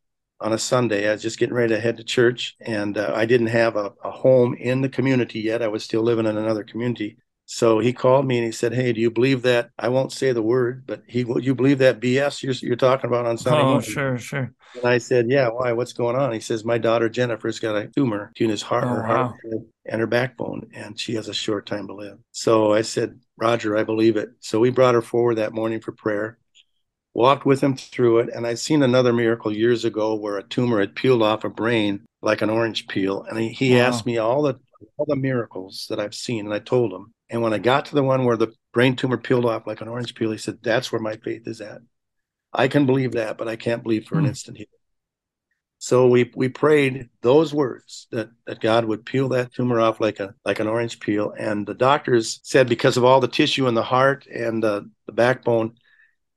on 0.40 0.52
a 0.52 0.58
Sunday. 0.58 1.08
I 1.08 1.12
was 1.12 1.22
just 1.22 1.38
getting 1.38 1.54
ready 1.54 1.74
to 1.74 1.80
head 1.80 1.98
to 1.98 2.04
church, 2.04 2.56
and 2.60 2.96
uh, 2.96 3.12
I 3.14 3.26
didn't 3.26 3.48
have 3.48 3.76
a, 3.76 3.92
a, 4.02 4.10
home 4.10 4.54
in 4.54 4.80
the 4.80 4.88
community 4.88 5.40
yet. 5.40 5.62
I 5.62 5.68
was 5.68 5.84
still 5.84 6.02
living 6.02 6.26
in 6.26 6.36
another 6.38 6.64
community. 6.64 7.16
So 7.54 7.80
he 7.80 7.92
called 7.92 8.26
me 8.26 8.38
and 8.38 8.46
he 8.46 8.50
said, 8.50 8.72
"Hey, 8.72 8.94
do 8.94 9.00
you 9.02 9.10
believe 9.10 9.42
that? 9.42 9.68
I 9.78 9.90
won't 9.90 10.10
say 10.10 10.32
the 10.32 10.40
word, 10.40 10.84
but 10.86 11.02
he, 11.06 11.22
will 11.22 11.38
you 11.38 11.54
believe 11.54 11.76
that 11.78 12.00
BS 12.00 12.42
you're, 12.42 12.54
you're 12.54 12.76
talking 12.76 13.08
about 13.08 13.26
on 13.26 13.36
Sunday?" 13.36 13.60
Oh, 13.60 13.72
morning? 13.72 13.90
sure, 13.90 14.18
sure. 14.18 14.54
And 14.74 14.86
I 14.86 14.96
said, 14.96 15.26
"Yeah, 15.28 15.48
why? 15.48 15.72
What's 15.72 15.92
going 15.92 16.16
on?" 16.16 16.32
He 16.32 16.40
says, 16.40 16.64
"My 16.64 16.78
daughter 16.78 17.10
Jennifer's 17.10 17.60
got 17.60 17.76
a 17.76 17.88
tumor 17.88 18.32
in 18.36 18.48
his 18.48 18.62
heart, 18.62 18.84
oh, 18.84 18.88
her 18.88 19.02
heart, 19.02 19.36
and 19.84 20.00
her 20.00 20.06
backbone, 20.06 20.70
and 20.72 20.98
she 20.98 21.14
has 21.16 21.28
a 21.28 21.34
short 21.34 21.66
time 21.66 21.88
to 21.88 21.94
live." 21.94 22.16
So 22.32 22.72
I 22.72 22.80
said, 22.80 23.20
"Roger, 23.36 23.76
I 23.76 23.84
believe 23.84 24.16
it." 24.16 24.30
So 24.40 24.58
we 24.58 24.70
brought 24.70 24.94
her 24.94 25.02
forward 25.02 25.34
that 25.34 25.52
morning 25.52 25.80
for 25.80 25.92
prayer 25.92 26.38
walked 27.14 27.44
with 27.44 27.60
him 27.60 27.76
through 27.76 28.20
it. 28.20 28.30
And 28.34 28.46
I'd 28.46 28.58
seen 28.58 28.82
another 28.82 29.12
miracle 29.12 29.54
years 29.54 29.84
ago 29.84 30.14
where 30.14 30.38
a 30.38 30.42
tumor 30.42 30.80
had 30.80 30.94
peeled 30.94 31.22
off 31.22 31.44
a 31.44 31.50
brain 31.50 32.00
like 32.22 32.40
an 32.40 32.48
orange 32.48 32.88
peel. 32.88 33.24
And 33.24 33.38
he, 33.38 33.50
he 33.50 33.74
wow. 33.74 33.80
asked 33.82 34.06
me 34.06 34.16
all 34.16 34.40
the 34.40 34.58
all 34.96 35.06
the 35.06 35.16
miracles 35.16 35.86
that 35.90 36.00
I've 36.00 36.14
seen, 36.14 36.46
and 36.46 36.54
I 36.54 36.58
told 36.58 36.92
him. 36.92 37.11
And 37.32 37.42
when 37.42 37.54
I 37.54 37.58
got 37.58 37.86
to 37.86 37.94
the 37.94 38.02
one 38.02 38.24
where 38.24 38.36
the 38.36 38.52
brain 38.72 38.94
tumor 38.94 39.16
peeled 39.16 39.46
off 39.46 39.66
like 39.66 39.80
an 39.80 39.88
orange 39.88 40.14
peel, 40.14 40.30
he 40.30 40.38
said, 40.38 40.58
"That's 40.62 40.92
where 40.92 41.00
my 41.00 41.16
faith 41.16 41.48
is 41.48 41.60
at. 41.60 41.80
I 42.52 42.68
can 42.68 42.86
believe 42.86 43.12
that, 43.12 43.38
but 43.38 43.48
I 43.48 43.56
can't 43.56 43.82
believe 43.82 44.04
for 44.04 44.16
mm. 44.16 44.18
an 44.18 44.24
hmm. 44.24 44.28
instant 44.28 44.58
here." 44.58 44.66
So 45.78 46.06
we 46.06 46.30
we 46.36 46.48
prayed 46.48 47.08
those 47.22 47.52
words 47.52 48.06
that 48.12 48.30
that 48.46 48.60
God 48.60 48.84
would 48.84 49.04
peel 49.04 49.30
that 49.30 49.52
tumor 49.52 49.80
off 49.80 49.98
like 49.98 50.20
a 50.20 50.34
like 50.44 50.60
an 50.60 50.68
orange 50.68 51.00
peel. 51.00 51.34
And 51.36 51.66
the 51.66 51.74
doctors 51.74 52.38
said 52.44 52.68
because 52.68 52.96
of 52.96 53.04
all 53.04 53.18
the 53.18 53.26
tissue 53.26 53.66
in 53.66 53.74
the 53.74 53.82
heart 53.82 54.26
and 54.26 54.62
the, 54.62 54.88
the 55.06 55.12
backbone 55.12 55.74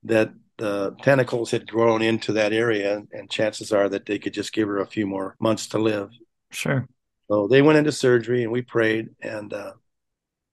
that 0.04 0.34
the 0.58 0.96
tentacles 1.04 1.52
had 1.52 1.70
grown 1.70 2.02
into 2.02 2.34
that 2.34 2.54
area, 2.54 3.04
and 3.12 3.30
chances 3.30 3.72
are 3.72 3.90
that 3.90 4.06
they 4.06 4.18
could 4.18 4.34
just 4.34 4.54
give 4.54 4.68
her 4.68 4.80
a 4.80 4.88
few 4.88 5.06
more 5.06 5.36
months 5.40 5.68
to 5.68 5.78
live. 5.78 6.10
Sure. 6.52 6.88
So 7.30 7.48
they 7.48 7.62
went 7.62 7.78
into 7.78 7.92
surgery, 7.92 8.44
and 8.44 8.52
we 8.52 8.62
prayed, 8.62 9.10
and 9.22 9.54
uh, 9.54 9.74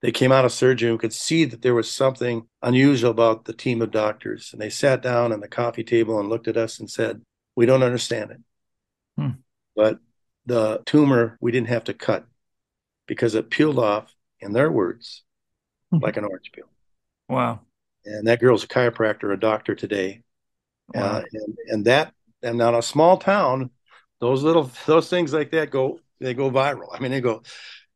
they 0.02 0.12
came 0.12 0.32
out 0.32 0.44
of 0.44 0.52
surgery 0.52 0.90
and 0.90 1.00
could 1.00 1.12
see 1.12 1.44
that 1.44 1.62
there 1.62 1.74
was 1.74 1.90
something 1.90 2.46
unusual 2.60 3.10
about 3.10 3.44
the 3.44 3.52
team 3.52 3.80
of 3.80 3.90
doctors. 3.90 4.50
And 4.52 4.60
they 4.60 4.70
sat 4.70 5.00
down 5.00 5.32
on 5.32 5.40
the 5.40 5.48
coffee 5.48 5.84
table 5.84 6.18
and 6.18 6.28
looked 6.28 6.48
at 6.48 6.56
us 6.56 6.78
and 6.78 6.90
said, 6.90 7.22
"We 7.56 7.66
don't 7.66 7.82
understand 7.82 8.32
it, 8.32 8.40
hmm. 9.16 9.30
but 9.74 9.98
the 10.44 10.82
tumor 10.84 11.38
we 11.40 11.52
didn't 11.52 11.68
have 11.68 11.84
to 11.84 11.94
cut 11.94 12.26
because 13.06 13.34
it 13.34 13.50
peeled 13.50 13.78
off." 13.78 14.14
In 14.40 14.52
their 14.52 14.72
words, 14.72 15.22
hmm. 15.92 15.98
like 15.98 16.16
an 16.16 16.24
orange 16.24 16.50
peel. 16.52 16.68
Wow 17.28 17.60
and 18.04 18.26
that 18.26 18.40
girl's 18.40 18.64
a 18.64 18.68
chiropractor, 18.68 19.32
a 19.32 19.36
doctor 19.36 19.74
today. 19.74 20.22
Wow. 20.94 21.02
Uh, 21.02 21.22
and, 21.32 21.56
and 21.68 21.84
that, 21.86 22.12
and 22.42 22.60
on 22.60 22.74
a 22.74 22.82
small 22.82 23.16
town, 23.16 23.70
those 24.20 24.42
little, 24.42 24.70
those 24.86 25.08
things 25.08 25.32
like 25.32 25.50
that 25.52 25.70
go, 25.70 26.00
they 26.20 26.34
go 26.34 26.50
viral. 26.50 26.88
I 26.92 27.00
mean, 27.00 27.10
they 27.10 27.20
go, 27.20 27.42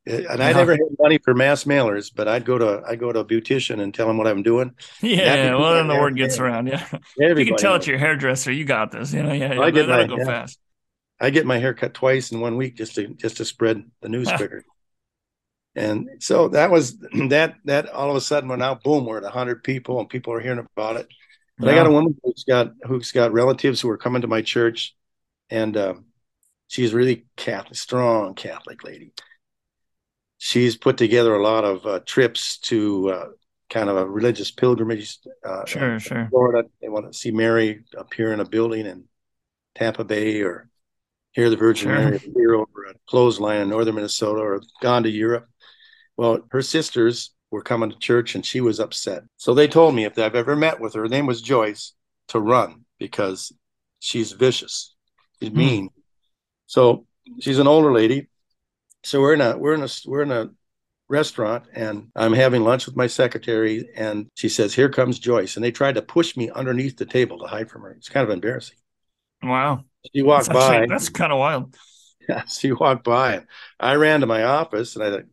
and 0.07 0.23
yeah. 0.39 0.47
I 0.47 0.53
never 0.53 0.73
had 0.73 0.81
money 0.99 1.19
for 1.19 1.35
mass 1.35 1.65
mailers, 1.65 2.13
but 2.15 2.29
I'd 2.29 2.45
go 2.45 2.59
to, 2.59 2.83
I 2.87 2.95
go 2.95 3.13
to 3.13 3.21
a 3.21 3.25
beautician 3.25 3.81
and 3.81 3.93
tell 3.93 4.07
them 4.07 4.19
what 4.19 4.29
I'm 4.29 4.43
doing. 4.43 4.73
Yeah. 5.03 5.55
Well, 5.57 5.75
then 5.75 5.89
the 5.89 5.95
word 5.95 6.17
gets 6.17 6.39
around. 6.39 6.69
Yeah. 6.69 6.87
Everybody 7.21 7.45
you 7.45 7.47
can 7.47 7.57
tell 7.57 7.75
it's 7.75 7.87
your 7.87 7.99
hairdresser. 7.99 8.53
You 8.53 8.65
got 8.65 8.93
this, 8.93 9.13
you 9.13 9.23
know, 9.23 9.33
yeah. 9.33 9.55
yeah 9.55 9.61
I 9.61 9.71
get 9.71 9.89
my, 9.89 10.07
go 10.07 10.19
yeah. 10.19 10.25
fast. 10.25 10.59
I 11.21 11.31
get 11.31 11.47
my 11.47 11.59
hair 11.59 11.75
cut 11.75 11.95
twice 11.95 12.31
in 12.31 12.41
one 12.41 12.57
week 12.57 12.77
just 12.77 12.95
to, 12.95 13.09
just 13.09 13.39
to 13.39 13.45
spread 13.45 13.83
the 14.01 14.09
news 14.09 14.31
quicker. 14.37 14.65
And 15.75 16.09
so 16.21 16.49
that 16.49 16.71
was 16.71 16.99
that 17.29 17.57
that 17.65 17.91
all 17.91 18.11
of 18.11 18.17
a 18.17 18.21
sudden 18.21 18.49
we're 18.49 18.57
now 18.57 18.77
boom, 18.77 19.07
we're 19.07 19.25
at 19.25 19.33
hundred 19.33 19.63
people 19.63 20.01
and 20.01 20.09
people 20.09 20.33
are 20.33 20.41
hearing 20.41 20.65
about 20.77 20.97
it. 20.97 21.09
But 21.59 21.67
yeah. 21.67 21.73
I 21.73 21.75
got 21.77 21.87
a 21.87 21.93
woman 21.93 22.17
who's 22.23 22.45
got 22.45 22.73
who's 22.85 23.13
got 23.13 23.33
relatives 23.33 23.81
who 23.81 23.91
are 23.91 23.99
coming 23.99 24.23
to 24.23 24.29
my 24.29 24.43
church, 24.43 24.95
and 25.51 25.77
um, 25.77 26.05
she's 26.69 26.95
really 26.95 27.27
Catholic, 27.37 27.77
strong 27.77 28.35
Catholic 28.35 28.85
lady. 28.85 29.13
She's 30.39 30.77
put 30.77 30.97
together 30.97 31.35
a 31.35 31.43
lot 31.43 31.65
of 31.65 31.87
uh, 31.87 32.01
trips 32.05 32.59
to 32.59 33.11
uh, 33.11 33.27
kind 33.71 33.89
of 33.89 33.97
a 33.97 34.07
religious 34.07 34.51
pilgrimage. 34.51 35.19
Uh, 35.45 35.65
sure, 35.65 35.99
sure. 35.99 36.29
Florida, 36.31 36.69
they 36.81 36.89
want 36.89 37.11
to 37.11 37.19
see 37.19 37.31
Mary 37.31 37.85
appear 37.97 38.33
in 38.33 38.41
a 38.41 38.45
building 38.45 38.87
in 38.87 39.05
Tampa 39.75 40.05
Bay, 40.05 40.43
or 40.43 40.69
hear 41.33 41.51
the 41.51 41.57
Virgin 41.57 41.89
sure. 41.89 41.99
Mary 41.99 42.17
appear 42.17 42.55
over 42.55 42.85
a 42.91 42.95
clothesline 43.09 43.61
in 43.61 43.69
northern 43.69 43.95
Minnesota, 43.95 44.41
or 44.41 44.61
gone 44.83 45.05
to 45.05 45.11
Europe. 45.11 45.49
Well, 46.17 46.41
her 46.51 46.63
sisters 46.63 47.33
were 47.51 47.63
coming 47.63 47.91
to 47.91 47.99
church 47.99 48.35
and 48.35 48.45
she 48.45 48.61
was 48.61 48.81
upset. 48.81 49.23
So 49.37 49.55
they 49.55 49.69
told 49.69 49.95
me 49.95 50.05
if 50.05 50.19
I've 50.19 50.35
ever 50.35 50.57
met 50.57 50.81
with 50.81 50.95
her, 50.95 51.03
her 51.03 51.09
name 51.09 51.27
was 51.27 51.43
Joyce, 51.43 51.93
to 52.29 52.41
run 52.41 52.85
because 52.99 53.53
she's 53.99 54.33
vicious. 54.33 54.95
She's 55.41 55.51
hmm. 55.51 55.59
mean. 55.59 55.91
So 56.67 57.07
she's 57.41 57.59
an 57.59 57.67
older 57.67 57.93
lady. 57.93 58.29
So 59.07 59.21
we're 59.21 59.35
in 59.35 59.41
a 59.41 59.57
we're 59.57 59.75
in 59.75 59.85
a 59.85 59.89
we're 60.05 60.23
in 60.23 60.33
a 60.33 60.51
restaurant 61.09 61.67
and 61.73 62.09
I'm 62.17 62.33
having 62.33 62.65
lunch 62.65 62.87
with 62.87 62.97
my 62.97 63.07
secretary 63.07 63.89
and 63.95 64.29
she 64.35 64.49
says, 64.49 64.75
Here 64.75 64.89
comes 64.89 65.21
Joyce. 65.21 65.55
And 65.55 65.65
they 65.65 65.71
tried 65.71 65.95
to 65.95 66.03
push 66.03 66.37
me 66.37 66.51
underneath 66.51 66.97
the 66.97 67.07
table 67.07 67.39
to 67.39 67.47
hide 67.47 67.71
from 67.71 67.83
her. 67.83 67.93
It's 67.93 68.09
kind 68.09 68.25
of 68.25 68.31
embarrassing. 68.31 68.79
Wow. 69.45 69.85
She 70.13 70.23
walked 70.23 70.47
that's 70.47 70.59
by. 70.59 70.75
Actually, 70.75 70.89
that's 70.89 71.09
kind 71.09 71.33
of 71.33 71.39
wild. 71.39 71.77
Yeah, 72.29 72.43
she 72.49 72.73
walked 72.73 73.05
by. 73.05 73.35
and 73.35 73.47
I 73.79 73.95
ran 73.95 74.23
to 74.23 74.27
my 74.27 74.43
office 74.43 74.97
and 74.97 75.05
I 75.05 75.11
thought, 75.11 75.27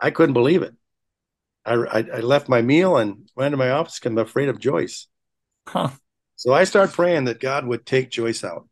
I 0.00 0.10
couldn't 0.10 0.32
believe 0.32 0.62
it. 0.62 0.74
I, 1.66 1.74
I, 1.74 1.98
I 1.98 2.20
left 2.20 2.48
my 2.48 2.62
meal 2.62 2.96
and 2.96 3.28
went 3.36 3.52
to 3.52 3.58
my 3.58 3.68
office 3.68 3.98
because 3.98 4.12
I'm 4.12 4.18
afraid 4.18 4.48
of 4.48 4.58
Joyce. 4.58 5.08
Huh. 5.68 5.90
So 6.36 6.54
I 6.54 6.64
start 6.64 6.94
praying 6.94 7.24
that 7.24 7.38
God 7.38 7.66
would 7.66 7.84
take 7.84 8.08
Joyce 8.08 8.44
out. 8.44 8.66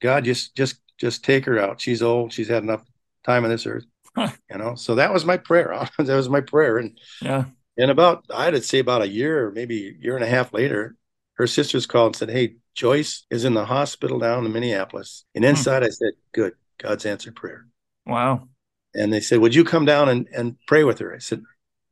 God, 0.00 0.24
just 0.24 0.56
just 0.56 0.80
just 0.96 1.22
take 1.22 1.44
her 1.44 1.58
out. 1.58 1.78
She's 1.78 2.00
old. 2.00 2.32
She's 2.32 2.48
had 2.48 2.62
enough 2.62 2.84
time 3.24 3.44
on 3.44 3.50
this 3.50 3.66
earth. 3.66 3.84
You 4.16 4.58
know. 4.58 4.74
So 4.74 4.96
that 4.96 5.12
was 5.12 5.24
my 5.24 5.36
prayer. 5.36 5.88
that 5.98 6.16
was 6.16 6.28
my 6.28 6.40
prayer. 6.40 6.78
And 6.78 6.98
yeah. 7.22 7.44
And 7.78 7.90
about 7.90 8.24
I'd 8.34 8.62
say 8.64 8.78
about 8.78 9.02
a 9.02 9.08
year 9.08 9.50
maybe 9.50 9.88
a 9.88 10.04
year 10.04 10.16
and 10.16 10.24
a 10.24 10.28
half 10.28 10.52
later, 10.52 10.96
her 11.34 11.46
sisters 11.46 11.86
called 11.86 12.08
and 12.08 12.16
said, 12.16 12.30
"Hey, 12.30 12.56
Joyce 12.74 13.24
is 13.30 13.44
in 13.44 13.54
the 13.54 13.64
hospital 13.64 14.18
down 14.18 14.44
in 14.44 14.52
Minneapolis." 14.52 15.24
And 15.34 15.44
hmm. 15.44 15.50
inside, 15.50 15.82
hmm. 15.82 15.86
I 15.86 15.90
said, 15.90 16.12
"Good, 16.32 16.54
God's 16.78 17.06
answered 17.06 17.36
prayer." 17.36 17.66
Wow 18.06 18.48
and 18.94 19.12
they 19.12 19.20
said, 19.20 19.38
"Would 19.40 19.54
you 19.54 19.64
come 19.64 19.84
down 19.84 20.08
and, 20.08 20.28
and 20.34 20.56
pray 20.66 20.84
with 20.84 20.98
her?" 20.98 21.14
I 21.14 21.18
said, 21.18 21.42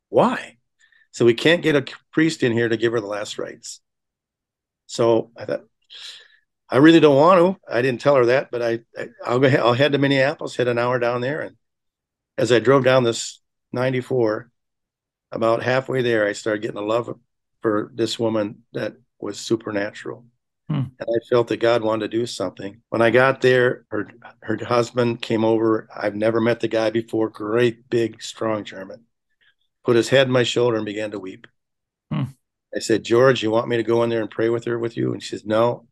"Why?" 0.09 0.57
So 1.11 1.25
we 1.25 1.33
can't 1.33 1.63
get 1.63 1.75
a 1.75 1.85
priest 2.11 2.43
in 2.43 2.51
here 2.51 2.69
to 2.69 2.77
give 2.77 2.91
her 2.91 2.99
the 2.99 3.07
last 3.07 3.37
rites. 3.37 3.81
So 4.85 5.31
I 5.37 5.45
thought, 5.45 5.65
I 6.69 6.77
really 6.77 6.99
don't 6.99 7.15
want 7.15 7.39
to. 7.39 7.73
I 7.73 7.81
didn't 7.81 8.01
tell 8.01 8.15
her 8.15 8.27
that, 8.27 8.51
but 8.51 8.61
I, 8.61 8.79
I 9.25 9.33
will 9.33 9.39
go. 9.39 9.47
I'll 9.47 9.73
head 9.73 9.93
to 9.93 9.97
Minneapolis, 9.97 10.55
head 10.55 10.67
an 10.67 10.77
hour 10.77 10.99
down 10.99 11.21
there, 11.21 11.41
and 11.41 11.55
as 12.37 12.51
I 12.51 12.59
drove 12.59 12.83
down 12.83 13.03
this 13.03 13.41
94, 13.73 14.49
about 15.31 15.63
halfway 15.63 16.01
there, 16.01 16.25
I 16.27 16.33
started 16.33 16.61
getting 16.61 16.77
a 16.77 16.85
love 16.85 17.13
for 17.61 17.91
this 17.93 18.17
woman 18.17 18.63
that 18.73 18.95
was 19.19 19.39
supernatural. 19.39 20.25
Hmm. 20.69 20.75
And 20.99 21.07
I 21.07 21.19
felt 21.29 21.47
that 21.47 21.57
God 21.57 21.83
wanted 21.83 22.11
to 22.11 22.17
do 22.17 22.25
something. 22.25 22.81
When 22.89 23.01
I 23.01 23.09
got 23.09 23.41
there, 23.41 23.85
her 23.89 24.09
her 24.41 24.57
husband 24.63 25.21
came 25.21 25.43
over. 25.43 25.89
I've 25.95 26.15
never 26.15 26.39
met 26.39 26.59
the 26.59 26.67
guy 26.67 26.91
before. 26.91 27.29
Great, 27.29 27.89
big, 27.89 28.21
strong 28.21 28.63
German. 28.63 29.05
Put 29.83 29.95
his 29.95 30.09
head 30.09 30.27
on 30.27 30.33
my 30.33 30.43
shoulder 30.43 30.77
and 30.77 30.85
began 30.85 31.11
to 31.11 31.19
weep. 31.19 31.47
Hmm. 32.11 32.23
I 32.73 32.79
said, 32.79 33.03
George, 33.03 33.41
you 33.41 33.49
want 33.49 33.67
me 33.67 33.77
to 33.77 33.83
go 33.83 34.03
in 34.03 34.09
there 34.09 34.21
and 34.21 34.29
pray 34.29 34.49
with 34.49 34.65
her 34.65 34.77
with 34.77 34.95
you? 34.95 35.11
And 35.11 35.21
she 35.21 35.29
says, 35.29 35.45
No, 35.45 35.87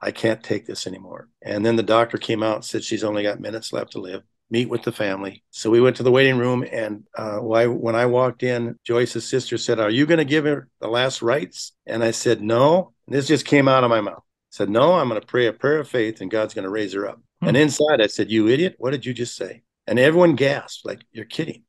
I 0.00 0.10
can't 0.10 0.42
take 0.42 0.66
this 0.66 0.86
anymore. 0.86 1.28
And 1.42 1.64
then 1.64 1.76
the 1.76 1.82
doctor 1.82 2.18
came 2.18 2.42
out 2.42 2.56
and 2.56 2.64
said 2.64 2.84
she's 2.84 3.04
only 3.04 3.22
got 3.22 3.40
minutes 3.40 3.72
left 3.72 3.92
to 3.92 4.00
live. 4.00 4.22
Meet 4.48 4.68
with 4.68 4.82
the 4.82 4.92
family. 4.92 5.42
So 5.50 5.70
we 5.70 5.80
went 5.80 5.96
to 5.96 6.04
the 6.04 6.12
waiting 6.12 6.38
room, 6.38 6.64
and 6.70 7.02
uh, 7.18 7.38
when 7.38 7.96
I 7.96 8.06
walked 8.06 8.44
in, 8.44 8.78
Joyce's 8.84 9.28
sister 9.28 9.58
said, 9.58 9.80
"Are 9.80 9.90
you 9.90 10.06
going 10.06 10.18
to 10.18 10.24
give 10.24 10.44
her 10.44 10.68
the 10.80 10.86
last 10.86 11.20
rites?" 11.20 11.72
And 11.84 12.04
I 12.04 12.12
said, 12.12 12.40
"No." 12.42 12.92
this 13.08 13.28
just 13.28 13.46
came 13.46 13.68
out 13.68 13.84
of 13.84 13.90
my 13.90 14.00
mouth. 14.00 14.18
I 14.18 14.50
said, 14.50 14.70
No, 14.70 14.94
I'm 14.94 15.08
going 15.08 15.20
to 15.20 15.26
pray 15.26 15.46
a 15.46 15.52
prayer 15.52 15.80
of 15.80 15.88
faith 15.88 16.20
and 16.20 16.30
God's 16.30 16.54
going 16.54 16.64
to 16.64 16.70
raise 16.70 16.92
her 16.92 17.08
up. 17.08 17.20
Hmm. 17.40 17.48
And 17.48 17.56
inside 17.56 18.00
I 18.00 18.06
said, 18.06 18.30
You 18.30 18.48
idiot, 18.48 18.76
what 18.78 18.90
did 18.90 19.06
you 19.06 19.14
just 19.14 19.36
say? 19.36 19.62
And 19.86 19.98
everyone 19.98 20.34
gasped, 20.34 20.84
like, 20.84 21.00
You're 21.12 21.24
kidding, 21.24 21.64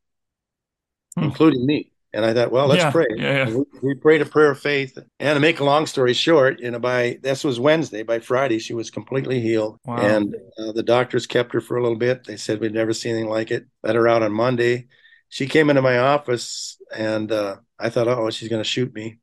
hmm. 1.15 1.25
including 1.25 1.65
me. 1.65 1.91
And 2.17 2.25
I 2.25 2.33
thought, 2.33 2.51
well, 2.51 2.65
let's 2.65 2.81
yeah, 2.81 2.89
pray. 2.89 3.05
Yeah, 3.15 3.47
yeah. 3.47 3.55
We, 3.55 3.89
we, 3.89 3.93
prayed 3.93 4.23
a 4.23 4.25
prayer 4.25 4.49
of 4.49 4.59
faith. 4.59 4.97
And 5.19 5.35
to 5.35 5.39
make 5.39 5.59
a 5.59 5.63
long 5.63 5.85
story 5.85 6.13
short, 6.13 6.59
you 6.59 6.71
know, 6.71 6.79
by 6.79 7.19
this 7.21 7.43
was 7.43 7.59
Wednesday, 7.59 8.01
by 8.01 8.21
Friday, 8.21 8.57
she 8.57 8.73
was 8.73 8.89
completely 8.89 9.39
healed. 9.39 9.77
Wow. 9.85 9.97
And 9.97 10.35
uh, 10.57 10.71
the 10.71 10.81
doctors 10.81 11.27
kept 11.27 11.53
her 11.53 11.61
for 11.61 11.77
a 11.77 11.83
little 11.83 11.95
bit. 11.95 12.23
They 12.23 12.35
said 12.35 12.59
we'd 12.59 12.73
never 12.73 12.91
seen 12.91 13.11
anything 13.11 13.29
like 13.29 13.51
it. 13.51 13.67
Let 13.83 13.93
her 13.93 14.07
out 14.07 14.23
on 14.23 14.31
Monday. 14.31 14.87
She 15.29 15.45
came 15.45 15.69
into 15.69 15.83
my 15.83 15.99
office, 15.99 16.81
and 16.91 17.31
uh, 17.31 17.57
I 17.77 17.91
thought, 17.91 18.07
oh, 18.07 18.31
she's 18.31 18.49
going 18.49 18.63
to 18.63 18.67
shoot 18.67 18.91
me. 18.95 19.19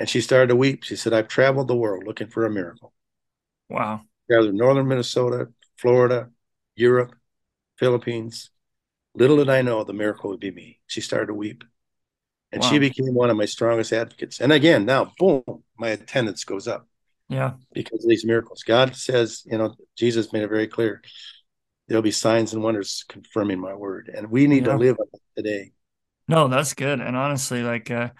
And 0.00 0.08
she 0.08 0.20
started 0.20 0.48
to 0.48 0.56
weep. 0.56 0.82
She 0.82 0.96
said, 0.96 1.12
I've 1.12 1.28
traveled 1.28 1.68
the 1.68 1.76
world 1.76 2.02
looking 2.04 2.26
for 2.26 2.44
a 2.44 2.50
miracle. 2.50 2.92
Wow. 3.68 4.00
Gathered 4.28 4.52
northern 4.52 4.88
Minnesota, 4.88 5.46
Florida, 5.76 6.30
Europe, 6.74 7.14
Philippines. 7.78 8.50
Little 9.14 9.36
did 9.36 9.48
I 9.48 9.62
know 9.62 9.84
the 9.84 9.92
miracle 9.92 10.30
would 10.30 10.40
be 10.40 10.50
me. 10.50 10.80
She 10.88 11.00
started 11.00 11.26
to 11.26 11.34
weep. 11.34 11.62
And 12.56 12.64
wow. 12.64 12.70
she 12.70 12.78
became 12.78 13.12
one 13.12 13.28
of 13.28 13.36
my 13.36 13.44
strongest 13.44 13.92
advocates. 13.92 14.40
And 14.40 14.50
again, 14.50 14.86
now, 14.86 15.12
boom, 15.18 15.42
my 15.78 15.88
attendance 15.90 16.42
goes 16.44 16.66
up. 16.66 16.88
Yeah. 17.28 17.52
Because 17.74 18.02
of 18.02 18.08
these 18.08 18.24
miracles. 18.24 18.62
God 18.62 18.96
says, 18.96 19.42
you 19.44 19.58
know, 19.58 19.74
Jesus 19.94 20.32
made 20.32 20.42
it 20.42 20.48
very 20.48 20.66
clear 20.66 21.02
there'll 21.88 22.02
be 22.02 22.10
signs 22.10 22.52
and 22.52 22.62
wonders 22.62 23.04
confirming 23.08 23.60
my 23.60 23.74
word. 23.74 24.10
And 24.14 24.30
we 24.30 24.46
need 24.46 24.66
yeah. 24.66 24.72
to 24.72 24.78
live 24.78 24.96
today. 25.36 25.72
No, 26.28 26.48
that's 26.48 26.74
good. 26.74 27.00
And 27.00 27.16
honestly, 27.16 27.62
like, 27.62 27.90
uh, 27.90 28.10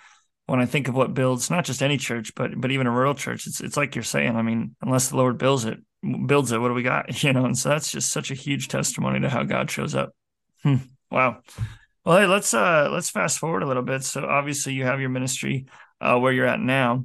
when 0.46 0.61
I 0.61 0.66
think 0.66 0.87
of 0.87 0.94
what 0.94 1.14
builds 1.14 1.51
not 1.51 1.64
just 1.64 1.83
any 1.83 1.96
church, 1.96 2.33
but 2.37 2.53
but 2.61 2.70
even 2.70 2.87
a 2.87 2.90
rural 2.90 3.14
church, 3.14 3.49
it's 3.49 3.61
it's 3.61 3.77
like 3.77 3.96
you're 3.96 4.05
saying. 4.05 4.37
I 4.37 4.42
mean, 4.42 4.77
unless 4.81 5.09
the 5.09 5.16
Lord 5.16 5.38
builds 5.38 5.64
it, 5.64 5.79
builds 6.27 6.53
it, 6.53 6.61
what 6.61 6.68
do 6.68 6.75
we 6.75 6.85
got? 6.85 7.22
You 7.25 7.33
know, 7.33 7.44
and 7.44 7.59
so 7.59 7.68
that's 7.70 7.90
just 7.90 8.12
such 8.12 8.31
a 8.31 8.35
huge 8.35 8.68
testimony 8.68 9.20
to 9.20 9.29
how 9.29 9.42
God 9.42 9.70
shows 9.70 9.96
up. 9.96 10.12
Hmm. 10.62 10.77
Wow. 11.11 11.40
Well, 12.07 12.19
hey, 12.21 12.27
let's 12.27 12.55
uh 12.55 12.88
let's 12.92 13.11
fast 13.11 13.40
forward 13.40 13.64
a 13.64 13.66
little 13.66 13.83
bit. 13.83 14.05
So 14.05 14.25
obviously 14.25 14.75
you 14.75 14.85
have 14.85 15.01
your 15.01 15.09
ministry 15.09 15.66
uh, 16.01 16.19
where 16.19 16.33
you're 16.33 16.47
at 16.47 16.61
now, 16.61 17.05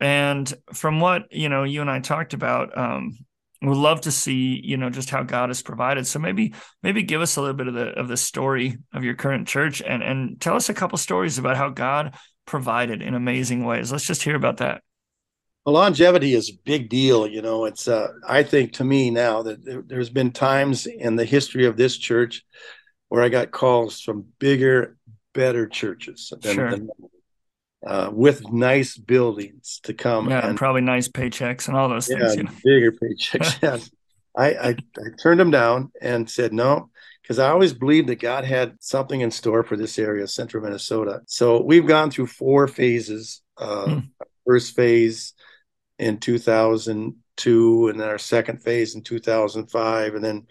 and 0.00 0.52
from 0.74 1.00
what 1.00 1.32
you 1.32 1.48
know, 1.50 1.64
you 1.64 1.82
and 1.82 1.90
I 1.90 2.00
talked 2.00 2.34
about, 2.34 2.76
um, 2.78 3.18
we'd 3.62 3.76
love 3.76 4.02
to 4.02 4.12
see 4.12 4.60
you 4.64 4.78
know 4.78 4.90
just 4.90 5.10
how 5.10 5.22
god 5.22 5.50
has 5.50 5.62
provided 5.62 6.06
so 6.06 6.18
maybe 6.18 6.54
maybe 6.82 7.02
give 7.02 7.22
us 7.22 7.36
a 7.36 7.42
little 7.42 7.56
bit 7.56 7.68
of 7.68 7.74
the 7.74 7.88
of 7.90 8.08
the 8.08 8.16
story 8.16 8.78
of 8.94 9.04
your 9.04 9.14
current 9.14 9.48
church 9.48 9.82
and 9.82 10.02
and 10.02 10.40
tell 10.40 10.56
us 10.56 10.70
a 10.70 10.74
couple 10.74 10.98
stories 10.98 11.38
about 11.38 11.56
how 11.58 11.70
god 11.70 12.16
provided 12.46 13.02
in 13.02 13.14
amazing 13.14 13.64
ways 13.64 13.92
let's 13.92 14.06
just 14.06 14.22
hear 14.24 14.36
about 14.36 14.58
that 14.58 14.82
Well, 15.64 15.74
longevity 15.74 16.34
is 16.34 16.50
a 16.50 16.58
big 16.64 16.88
deal. 16.88 17.26
You 17.26 17.40
know, 17.40 17.66
it's, 17.66 17.86
uh, 17.86 18.08
I 18.26 18.42
think 18.42 18.72
to 18.74 18.84
me 18.84 19.10
now 19.10 19.42
that 19.42 19.64
there, 19.64 19.82
there's 19.86 20.10
been 20.10 20.32
times 20.32 20.86
in 20.86 21.16
the 21.16 21.24
history 21.24 21.66
of 21.66 21.76
this 21.76 21.96
church 21.96 22.44
where 23.12 23.22
I 23.22 23.28
got 23.28 23.50
calls 23.50 24.00
from 24.00 24.24
bigger, 24.38 24.96
better 25.34 25.66
churches 25.66 26.32
than, 26.40 26.54
Sure. 26.54 26.70
than 26.70 26.88
uh, 27.86 28.08
with 28.10 28.50
nice 28.50 28.96
buildings 28.96 29.80
to 29.82 29.92
come. 29.92 30.30
Yeah, 30.30 30.48
and 30.48 30.56
probably 30.56 30.80
nice 30.80 31.08
paychecks 31.08 31.68
and 31.68 31.76
all 31.76 31.90
those 31.90 32.08
yeah, 32.08 32.16
things. 32.20 32.36
You 32.36 32.42
know? 32.44 32.52
bigger 32.64 32.90
paychecks. 32.90 33.58
yeah. 33.62 33.76
I, 34.34 34.54
I, 34.54 34.68
I 34.70 35.02
turned 35.22 35.38
them 35.38 35.50
down 35.50 35.92
and 36.00 36.30
said 36.30 36.54
no, 36.54 36.88
because 37.20 37.38
I 37.38 37.50
always 37.50 37.74
believed 37.74 38.08
that 38.08 38.18
God 38.18 38.46
had 38.46 38.78
something 38.80 39.20
in 39.20 39.30
store 39.30 39.62
for 39.62 39.76
this 39.76 39.98
area, 39.98 40.26
central 40.26 40.64
Minnesota. 40.64 41.20
So 41.26 41.60
we've 41.60 41.86
gone 41.86 42.10
through 42.10 42.28
four 42.28 42.66
phases. 42.66 43.42
Uh, 43.58 43.84
Hmm. 43.84 43.98
First 44.46 44.74
phase 44.74 45.34
in 45.98 46.16
2002, 46.16 47.88
and 47.88 48.00
then 48.00 48.08
our 48.08 48.16
second 48.16 48.62
phase 48.62 48.94
in 48.94 49.02
2005, 49.02 50.14
and 50.14 50.24
then 50.24 50.46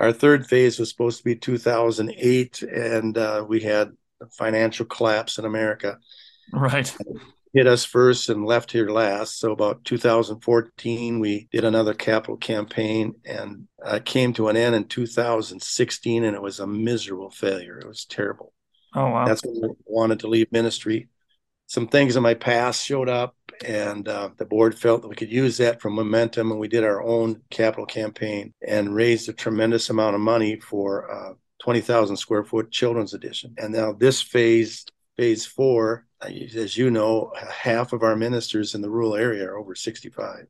our 0.00 0.12
third 0.12 0.46
phase 0.46 0.78
was 0.78 0.90
supposed 0.90 1.18
to 1.18 1.24
be 1.24 1.36
2008, 1.36 2.62
and 2.62 3.16
uh, 3.16 3.44
we 3.48 3.60
had 3.60 3.92
a 4.20 4.26
financial 4.26 4.86
collapse 4.86 5.38
in 5.38 5.44
America 5.44 5.98
Right. 6.52 6.94
hit 7.52 7.66
us 7.66 7.84
first 7.84 8.28
and 8.28 8.44
left 8.44 8.72
here 8.72 8.88
last. 8.88 9.38
So 9.38 9.52
about 9.52 9.84
2014, 9.84 11.20
we 11.20 11.48
did 11.52 11.64
another 11.64 11.94
capital 11.94 12.36
campaign 12.36 13.14
and 13.24 13.66
uh, 13.84 14.00
came 14.04 14.32
to 14.34 14.48
an 14.48 14.56
end 14.56 14.74
in 14.74 14.84
2016, 14.84 16.24
and 16.24 16.36
it 16.36 16.42
was 16.42 16.60
a 16.60 16.66
miserable 16.66 17.30
failure. 17.30 17.78
It 17.78 17.86
was 17.86 18.04
terrible. 18.04 18.52
Oh 18.94 19.10
wow. 19.10 19.24
That's 19.26 19.42
when 19.44 19.70
I 19.70 19.74
wanted 19.86 20.20
to 20.20 20.28
leave 20.28 20.50
ministry. 20.52 21.08
Some 21.70 21.86
things 21.86 22.16
in 22.16 22.24
my 22.24 22.34
past 22.34 22.84
showed 22.84 23.08
up, 23.08 23.36
and 23.64 24.08
uh, 24.08 24.30
the 24.36 24.44
board 24.44 24.76
felt 24.76 25.02
that 25.02 25.08
we 25.08 25.14
could 25.14 25.30
use 25.30 25.56
that 25.58 25.80
for 25.80 25.88
momentum, 25.88 26.50
and 26.50 26.58
we 26.58 26.66
did 26.66 26.82
our 26.82 27.00
own 27.00 27.42
capital 27.48 27.86
campaign 27.86 28.52
and 28.66 28.92
raised 28.92 29.28
a 29.28 29.32
tremendous 29.32 29.88
amount 29.88 30.16
of 30.16 30.20
money 30.20 30.58
for 30.58 31.08
uh, 31.08 31.34
20,000 31.60 32.16
square 32.16 32.42
foot 32.42 32.72
children's 32.72 33.14
edition. 33.14 33.54
And 33.56 33.72
now 33.72 33.92
this 33.92 34.20
phase, 34.20 34.84
phase 35.16 35.46
four, 35.46 36.06
uh, 36.20 36.30
as 36.56 36.76
you 36.76 36.90
know, 36.90 37.32
half 37.36 37.92
of 37.92 38.02
our 38.02 38.16
ministers 38.16 38.74
in 38.74 38.80
the 38.80 38.90
rural 38.90 39.14
area 39.14 39.46
are 39.46 39.56
over 39.56 39.76
65, 39.76 40.46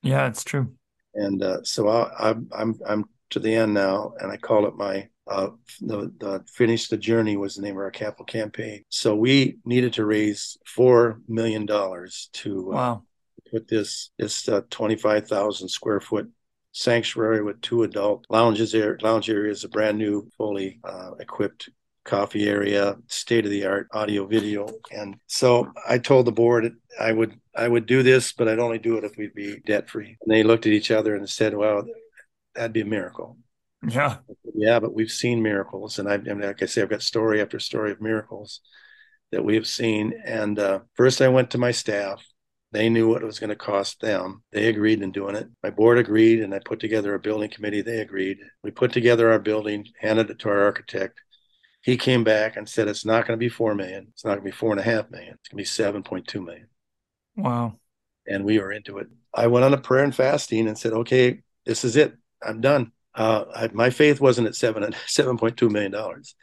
yeah, 0.00 0.26
it's 0.26 0.42
true. 0.42 0.72
and 1.14 1.42
uh, 1.42 1.62
so 1.64 1.86
I, 1.90 2.30
I'm 2.30 2.48
I'm 2.50 2.80
I'm 2.88 3.04
to 3.28 3.40
the 3.40 3.54
end 3.54 3.74
now, 3.74 4.14
and 4.18 4.32
I 4.32 4.38
call 4.38 4.66
it 4.66 4.74
my 4.74 5.08
uh, 5.28 5.50
the 5.80 6.12
the 6.18 6.44
finish 6.52 6.88
the 6.88 6.96
journey 6.96 7.36
was 7.36 7.54
the 7.54 7.62
name 7.62 7.76
of 7.76 7.82
our 7.82 7.90
capital 7.90 8.24
campaign. 8.24 8.84
So 8.88 9.14
we 9.14 9.58
needed 9.64 9.92
to 9.94 10.04
raise 10.04 10.56
four 10.66 11.20
million 11.28 11.66
dollars 11.66 12.28
to 12.34 12.72
uh, 12.72 12.74
Wow. 12.76 13.02
put 13.50 13.68
this 13.68 14.10
this 14.18 14.48
uh, 14.48 14.62
25,000 14.70 15.68
square 15.68 16.00
foot 16.00 16.28
sanctuary 16.72 17.42
with 17.42 17.60
two 17.60 17.82
adult 17.82 18.24
lounges 18.30 18.72
there 18.72 18.98
lounge 19.02 19.28
areas 19.28 19.62
a 19.62 19.68
brand 19.68 19.98
new 19.98 20.26
fully 20.38 20.80
uh, 20.84 21.10
equipped 21.20 21.68
coffee 22.04 22.48
area 22.48 22.96
state 23.08 23.44
of 23.44 23.50
the 23.50 23.64
art 23.66 23.86
audio 23.92 24.26
video 24.26 24.66
and 24.90 25.14
so 25.26 25.70
i 25.86 25.98
told 25.98 26.26
the 26.26 26.32
board 26.32 26.72
i 26.98 27.12
would 27.12 27.38
i 27.54 27.68
would 27.68 27.84
do 27.86 28.02
this 28.02 28.32
but 28.32 28.48
i'd 28.48 28.58
only 28.58 28.78
do 28.78 28.96
it 28.96 29.04
if 29.04 29.16
we'd 29.18 29.34
be 29.34 29.60
debt 29.66 29.88
free 29.88 30.16
and 30.22 30.34
they 30.34 30.42
looked 30.42 30.66
at 30.66 30.72
each 30.72 30.90
other 30.90 31.14
and 31.14 31.28
said 31.28 31.54
well 31.54 31.84
that'd 32.54 32.72
be 32.72 32.80
a 32.80 32.84
miracle 32.86 33.36
Yeah. 33.82 34.18
yeah, 34.54 34.80
but 34.80 34.94
we've 34.94 35.10
seen 35.10 35.42
miracles, 35.42 35.98
and 35.98 36.08
I, 36.08 36.14
I 36.14 36.18
mean, 36.18 36.40
like 36.42 36.62
I 36.62 36.66
say, 36.66 36.82
I've 36.82 36.90
got 36.90 37.02
story 37.02 37.40
after 37.40 37.58
story 37.58 37.90
of 37.92 38.00
miracles 38.00 38.60
that 39.32 39.44
we 39.44 39.54
have 39.56 39.66
seen. 39.66 40.12
And 40.24 40.58
uh, 40.58 40.80
first, 40.94 41.22
I 41.22 41.28
went 41.28 41.50
to 41.52 41.58
my 41.58 41.70
staff. 41.72 42.22
They 42.72 42.88
knew 42.88 43.08
what 43.08 43.22
it 43.22 43.26
was 43.26 43.38
going 43.38 43.50
to 43.50 43.56
cost 43.56 44.00
them. 44.00 44.42
They 44.52 44.68
agreed 44.68 45.02
in 45.02 45.12
doing 45.12 45.36
it. 45.36 45.48
My 45.62 45.70
board 45.70 45.98
agreed, 45.98 46.40
and 46.40 46.54
I 46.54 46.60
put 46.64 46.80
together 46.80 47.14
a 47.14 47.20
building 47.20 47.50
committee. 47.50 47.82
They 47.82 48.00
agreed. 48.00 48.38
We 48.62 48.70
put 48.70 48.92
together 48.92 49.30
our 49.30 49.38
building, 49.38 49.86
handed 50.00 50.30
it 50.30 50.38
to 50.40 50.48
our 50.48 50.64
architect. 50.64 51.20
He 51.82 51.96
came 51.96 52.24
back 52.24 52.56
and 52.56 52.68
said 52.68 52.88
it's 52.88 53.04
not 53.06 53.26
going 53.26 53.38
to 53.38 53.44
be 53.44 53.48
four 53.48 53.74
million. 53.74 54.08
It's 54.10 54.24
not 54.24 54.32
going 54.32 54.40
to 54.42 54.44
be 54.46 54.56
four 54.56 54.72
and 54.72 54.80
a 54.80 54.84
half 54.84 55.10
million. 55.10 55.34
It's 55.34 55.48
going 55.48 55.58
to 55.58 55.62
be 55.62 55.64
seven 55.64 56.02
point 56.02 56.26
two 56.28 56.40
million 56.42 56.68
Wow. 57.36 57.78
and 58.26 58.44
we 58.44 58.58
were 58.58 58.72
into 58.72 58.98
it. 58.98 59.08
I 59.34 59.46
went 59.46 59.64
on 59.64 59.74
a 59.74 59.78
prayer 59.78 60.04
and 60.04 60.14
fasting 60.14 60.68
and 60.68 60.78
said, 60.78 60.92
"Okay, 60.92 61.42
this 61.64 61.84
is 61.84 61.96
it. 61.96 62.14
I'm 62.42 62.60
done." 62.60 62.92
Uh, 63.14 63.44
I, 63.54 63.68
my 63.72 63.90
faith 63.90 64.20
wasn't 64.20 64.48
at 64.48 64.54
seven 64.54 64.94
seven 65.06 65.36
point 65.38 65.56
two 65.56 65.68
million 65.68 65.92
dollars. 65.92 66.34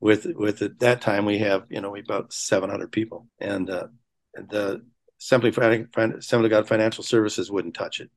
With 0.00 0.26
with 0.34 0.62
at 0.62 0.78
that 0.80 1.02
time 1.02 1.26
we 1.26 1.38
have 1.38 1.64
you 1.68 1.80
know 1.80 1.90
we 1.90 2.00
about 2.00 2.32
seven 2.32 2.70
hundred 2.70 2.90
people, 2.92 3.26
and 3.38 3.68
uh, 3.68 3.88
the 4.34 4.82
Assembly 5.20 5.50
Assembly 5.50 6.46
of 6.46 6.50
God 6.50 6.66
Financial 6.68 7.04
Services 7.04 7.50
wouldn't 7.50 7.74
touch 7.74 8.00
it. 8.00 8.10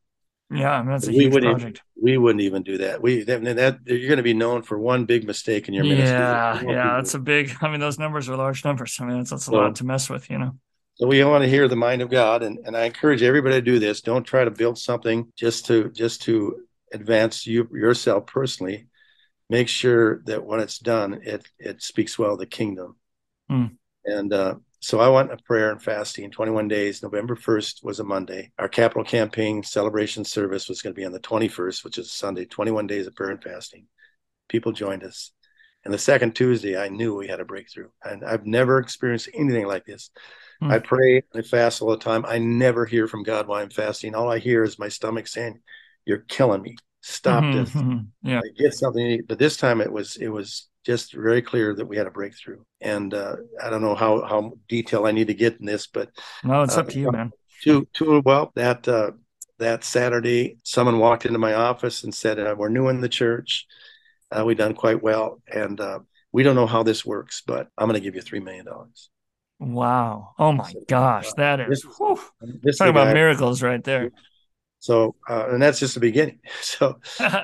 Yeah, 0.49 0.71
I 0.71 0.81
mean 0.81 0.91
that's 0.91 1.07
a 1.07 1.11
We 1.11 1.17
huge 1.23 1.33
wouldn't- 1.33 1.51
project. 1.59 1.81
We 2.01 2.17
wouldn't 2.17 2.41
even 2.41 2.63
do 2.63 2.77
that. 2.79 3.01
We 3.01 3.23
that, 3.23 3.43
that 3.43 3.79
you're 3.85 4.07
going 4.07 4.17
to 4.17 4.23
be 4.23 4.33
known 4.33 4.61
for 4.61 4.77
one 4.79 5.05
big 5.05 5.25
mistake 5.25 5.67
in 5.67 5.73
your 5.73 5.83
ministry. 5.83 6.09
Yeah, 6.09 6.61
yeah, 6.61 6.95
that's 6.95 7.13
a 7.13 7.19
big. 7.19 7.53
I 7.61 7.69
mean, 7.69 7.79
those 7.79 7.99
numbers 7.99 8.29
are 8.29 8.35
large 8.37 8.63
numbers. 8.65 8.97
I 8.99 9.05
mean, 9.05 9.17
that's, 9.17 9.29
that's 9.31 9.47
a 9.47 9.51
So- 9.51 9.53
lot 9.55 9.75
to 9.75 9.85
mess 9.85 10.09
with, 10.09 10.29
you 10.29 10.37
know. 10.37 10.51
So 10.95 11.07
we 11.07 11.23
want 11.23 11.43
to 11.43 11.49
hear 11.49 11.67
the 11.67 11.75
mind 11.75 12.01
of 12.03 12.09
God, 12.11 12.43
and, 12.43 12.59
and 12.65 12.77
I 12.77 12.85
encourage 12.85 13.23
everybody 13.23 13.55
to 13.55 13.61
do 13.61 13.79
this. 13.79 14.01
Don't 14.01 14.23
try 14.23 14.43
to 14.45 14.51
build 14.51 14.77
something 14.77 15.31
just 15.35 15.65
to 15.65 15.89
just 15.89 16.21
to 16.23 16.61
advance 16.93 17.45
you 17.45 17.67
yourself 17.73 18.27
personally. 18.27 18.87
Make 19.49 19.67
sure 19.67 20.21
that 20.25 20.45
when 20.45 20.59
it's 20.59 20.79
done, 20.79 21.19
it 21.23 21.45
it 21.59 21.81
speaks 21.81 22.17
well 22.17 22.33
of 22.33 22.39
the 22.39 22.45
kingdom. 22.45 22.95
Hmm. 23.49 23.65
And 24.05 24.33
uh, 24.33 24.55
so 24.83 24.99
I 24.99 25.07
went 25.07 25.31
a 25.31 25.37
prayer 25.37 25.71
and 25.71 25.81
fasting, 25.81 26.29
21 26.29 26.67
days. 26.67 27.01
November 27.01 27.35
1st 27.35 27.83
was 27.83 28.01
a 28.01 28.03
Monday. 28.03 28.51
Our 28.59 28.67
capital 28.67 29.05
campaign 29.05 29.63
celebration 29.63 30.25
service 30.25 30.67
was 30.67 30.81
going 30.81 30.93
to 30.93 30.99
be 30.99 31.05
on 31.05 31.13
the 31.13 31.21
21st, 31.21 31.85
which 31.85 31.97
is 31.97 32.11
Sunday. 32.11 32.45
21 32.45 32.87
days 32.87 33.07
of 33.07 33.15
prayer 33.15 33.31
and 33.31 33.41
fasting. 33.41 33.87
People 34.49 34.73
joined 34.73 35.03
us. 35.03 35.31
And 35.85 35.93
the 35.93 35.97
second 35.97 36.35
Tuesday, 36.35 36.77
I 36.77 36.89
knew 36.89 37.15
we 37.15 37.27
had 37.27 37.39
a 37.39 37.45
breakthrough. 37.45 37.89
And 38.03 38.25
I've 38.25 38.45
never 38.45 38.77
experienced 38.77 39.29
anything 39.33 39.67
like 39.67 39.85
this. 39.85 40.09
Hmm. 40.61 40.71
I 40.71 40.79
pray, 40.79 41.23
I 41.33 41.41
fast 41.43 41.81
all 41.81 41.91
the 41.91 41.97
time. 41.97 42.25
I 42.25 42.39
never 42.39 42.85
hear 42.85 43.07
from 43.07 43.23
God 43.23 43.47
while 43.47 43.61
I'm 43.61 43.69
fasting. 43.69 44.15
All 44.15 44.29
I 44.29 44.39
hear 44.39 44.63
is 44.63 44.79
my 44.79 44.89
stomach 44.89 45.27
saying, 45.27 45.61
"You're 46.05 46.25
killing 46.27 46.61
me. 46.61 46.75
Stop 47.01 47.43
Mhm, 47.43 47.53
this. 47.53 47.69
mhm. 47.71 48.07
Yeah. 48.23 48.39
I 48.39 48.49
get 48.57 48.73
something." 48.73 49.03
to 49.05 49.13
eat." 49.15 49.27
But 49.27 49.39
this 49.39 49.57
time, 49.57 49.81
it 49.81 49.91
was 49.91 50.15
it 50.17 50.29
was 50.29 50.69
just 50.85 51.13
very 51.13 51.41
clear 51.41 51.73
that 51.75 51.85
we 51.85 51.95
had 51.97 52.07
a 52.07 52.11
breakthrough. 52.11 52.59
And 52.81 53.13
uh, 53.13 53.35
I 53.61 53.69
don't 53.69 53.81
know 53.81 53.95
how 53.95 54.21
how 54.23 54.53
detail 54.67 55.05
I 55.05 55.11
need 55.11 55.27
to 55.27 55.33
get 55.33 55.59
in 55.59 55.65
this, 55.65 55.87
but 55.87 56.09
No, 56.43 56.63
it's 56.63 56.75
Uh, 56.77 56.81
up 56.81 56.89
to 56.89 56.99
you, 56.99 57.11
man. 57.11 57.31
two 57.61 57.87
two 57.93 58.21
well 58.25 58.51
that 58.55 58.87
uh, 58.87 59.11
that 59.59 59.83
Saturday, 59.83 60.57
someone 60.63 60.99
walked 60.99 61.25
into 61.25 61.39
my 61.39 61.53
office 61.53 62.03
and 62.03 62.13
said, 62.13 62.39
uh, 62.39 62.55
"We're 62.57 62.69
new 62.69 62.89
in 62.89 63.01
the 63.01 63.09
church. 63.09 63.65
Uh, 64.31 64.43
we've 64.45 64.57
done 64.57 64.73
quite 64.73 65.01
well, 65.03 65.41
and 65.47 65.79
uh, 65.79 65.99
we 66.31 66.43
don't 66.43 66.55
know 66.55 66.65
how 66.67 66.83
this 66.83 67.05
works, 67.05 67.43
but 67.45 67.67
I'm 67.77 67.87
going 67.87 67.99
to 68.01 68.03
give 68.03 68.15
you 68.15 68.21
three 68.21 68.39
million 68.41 68.65
dollars." 68.65 69.09
Wow. 69.59 70.33
Oh 70.39 70.51
my 70.51 70.73
gosh, 70.89 71.31
that 71.33 71.59
is. 71.61 71.69
This- 71.69 71.97
whew. 71.97 72.19
This 72.61 72.77
Talking 72.77 72.89
about 72.91 73.05
guy- 73.07 73.13
miracles 73.13 73.61
right 73.61 73.83
there. 73.83 74.11
So, 74.83 75.15
uh, 75.29 75.47
and 75.51 75.61
that's 75.61 75.79
just 75.79 75.93
the 75.93 76.01
beginning. 76.01 76.39
So, 76.61 76.99
so 77.05 77.41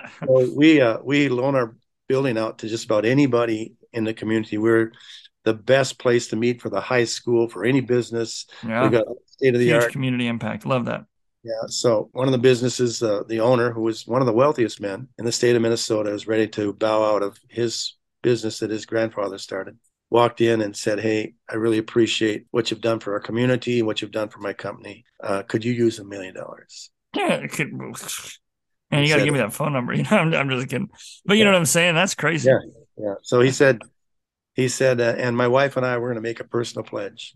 we 0.54 0.82
uh, 0.82 0.98
we 1.02 1.30
loan 1.30 1.56
our 1.56 1.74
building 2.10 2.38
out 2.38 2.60
to 2.60 2.68
just 2.68 2.84
about 2.84 3.06
anybody 3.06 3.76
in 3.94 4.04
the 4.04 4.14
community. 4.14 4.58
We're 4.58 4.92
the 5.46 5.54
best 5.54 6.00
place 6.00 6.28
to 6.28 6.36
meet 6.36 6.62
for 6.62 6.70
the 6.70 6.82
high 6.82 7.06
school 7.06 7.48
for 7.48 7.64
any 7.64 7.80
business. 7.80 8.46
yeah. 8.68 8.84
We've 8.84 8.92
got 8.92 9.06
state 9.28 9.54
of 9.56 9.62
the 9.62 9.68
Huge 9.68 9.84
art. 9.84 9.92
community 9.94 10.28
impact. 10.28 10.66
Love 10.66 10.84
that. 10.86 11.06
Yeah. 11.44 11.54
So 11.68 12.10
one 12.12 12.28
of 12.28 12.34
the 12.34 12.38
businesses, 12.50 13.02
uh, 13.02 13.24
the 13.30 13.40
owner, 13.40 13.72
who 13.72 13.84
was 13.84 14.06
one 14.06 14.22
of 14.22 14.26
the 14.28 14.34
wealthiest 14.34 14.82
men 14.82 15.08
in 15.18 15.24
the 15.24 15.32
state 15.32 15.56
of 15.56 15.62
Minnesota, 15.62 16.12
is 16.12 16.28
ready 16.28 16.48
to 16.50 16.74
bow 16.74 17.16
out 17.16 17.24
of 17.24 17.38
his 17.48 17.96
business 18.22 18.60
that 18.60 18.70
his 18.70 18.86
grandfather 18.86 19.38
started. 19.38 19.78
Walked 20.10 20.42
in 20.42 20.60
and 20.60 20.76
said, 20.76 21.00
"Hey, 21.00 21.36
I 21.50 21.56
really 21.56 21.78
appreciate 21.78 22.48
what 22.52 22.70
you've 22.70 22.82
done 22.82 23.00
for 23.00 23.14
our 23.14 23.22
community 23.22 23.80
and 23.80 23.88
what 23.88 24.02
you've 24.02 24.12
done 24.12 24.28
for 24.28 24.40
my 24.40 24.52
company. 24.52 25.06
Uh, 25.24 25.44
could 25.44 25.64
you 25.64 25.72
use 25.72 26.00
a 26.00 26.04
million 26.04 26.36
dollars?" 26.36 26.90
Yeah. 27.16 27.48
Could, 27.48 27.72
and 28.92 29.06
you 29.06 29.14
got 29.14 29.18
to 29.18 29.24
give 29.24 29.34
me 29.34 29.40
that 29.40 29.54
phone 29.54 29.74
number. 29.74 29.94
You 30.00 30.04
know, 30.04 30.10
I'm, 30.12 30.34
I'm 30.34 30.50
just 30.50 30.70
kidding. 30.70 30.90
But 31.26 31.38
you 31.38 31.44
know 31.44 31.52
what 31.52 31.58
I'm 31.58 31.66
saying? 31.66 31.96
That's 31.96 32.16
crazy. 32.16 32.50
Yeah. 32.50 32.60
Yeah. 32.98 33.14
So 33.24 33.40
he 33.40 33.52
said, 33.52 33.82
he 34.54 34.68
said, 34.68 35.00
uh, 35.00 35.16
and 35.18 35.38
my 35.38 35.48
wife 35.48 35.78
and 35.78 35.86
I 35.86 35.98
were 35.98 36.08
going 36.08 36.16
to 36.16 36.22
make 36.22 36.40
a 36.40 36.44
personal 36.44 36.84
pledge. 36.84 37.36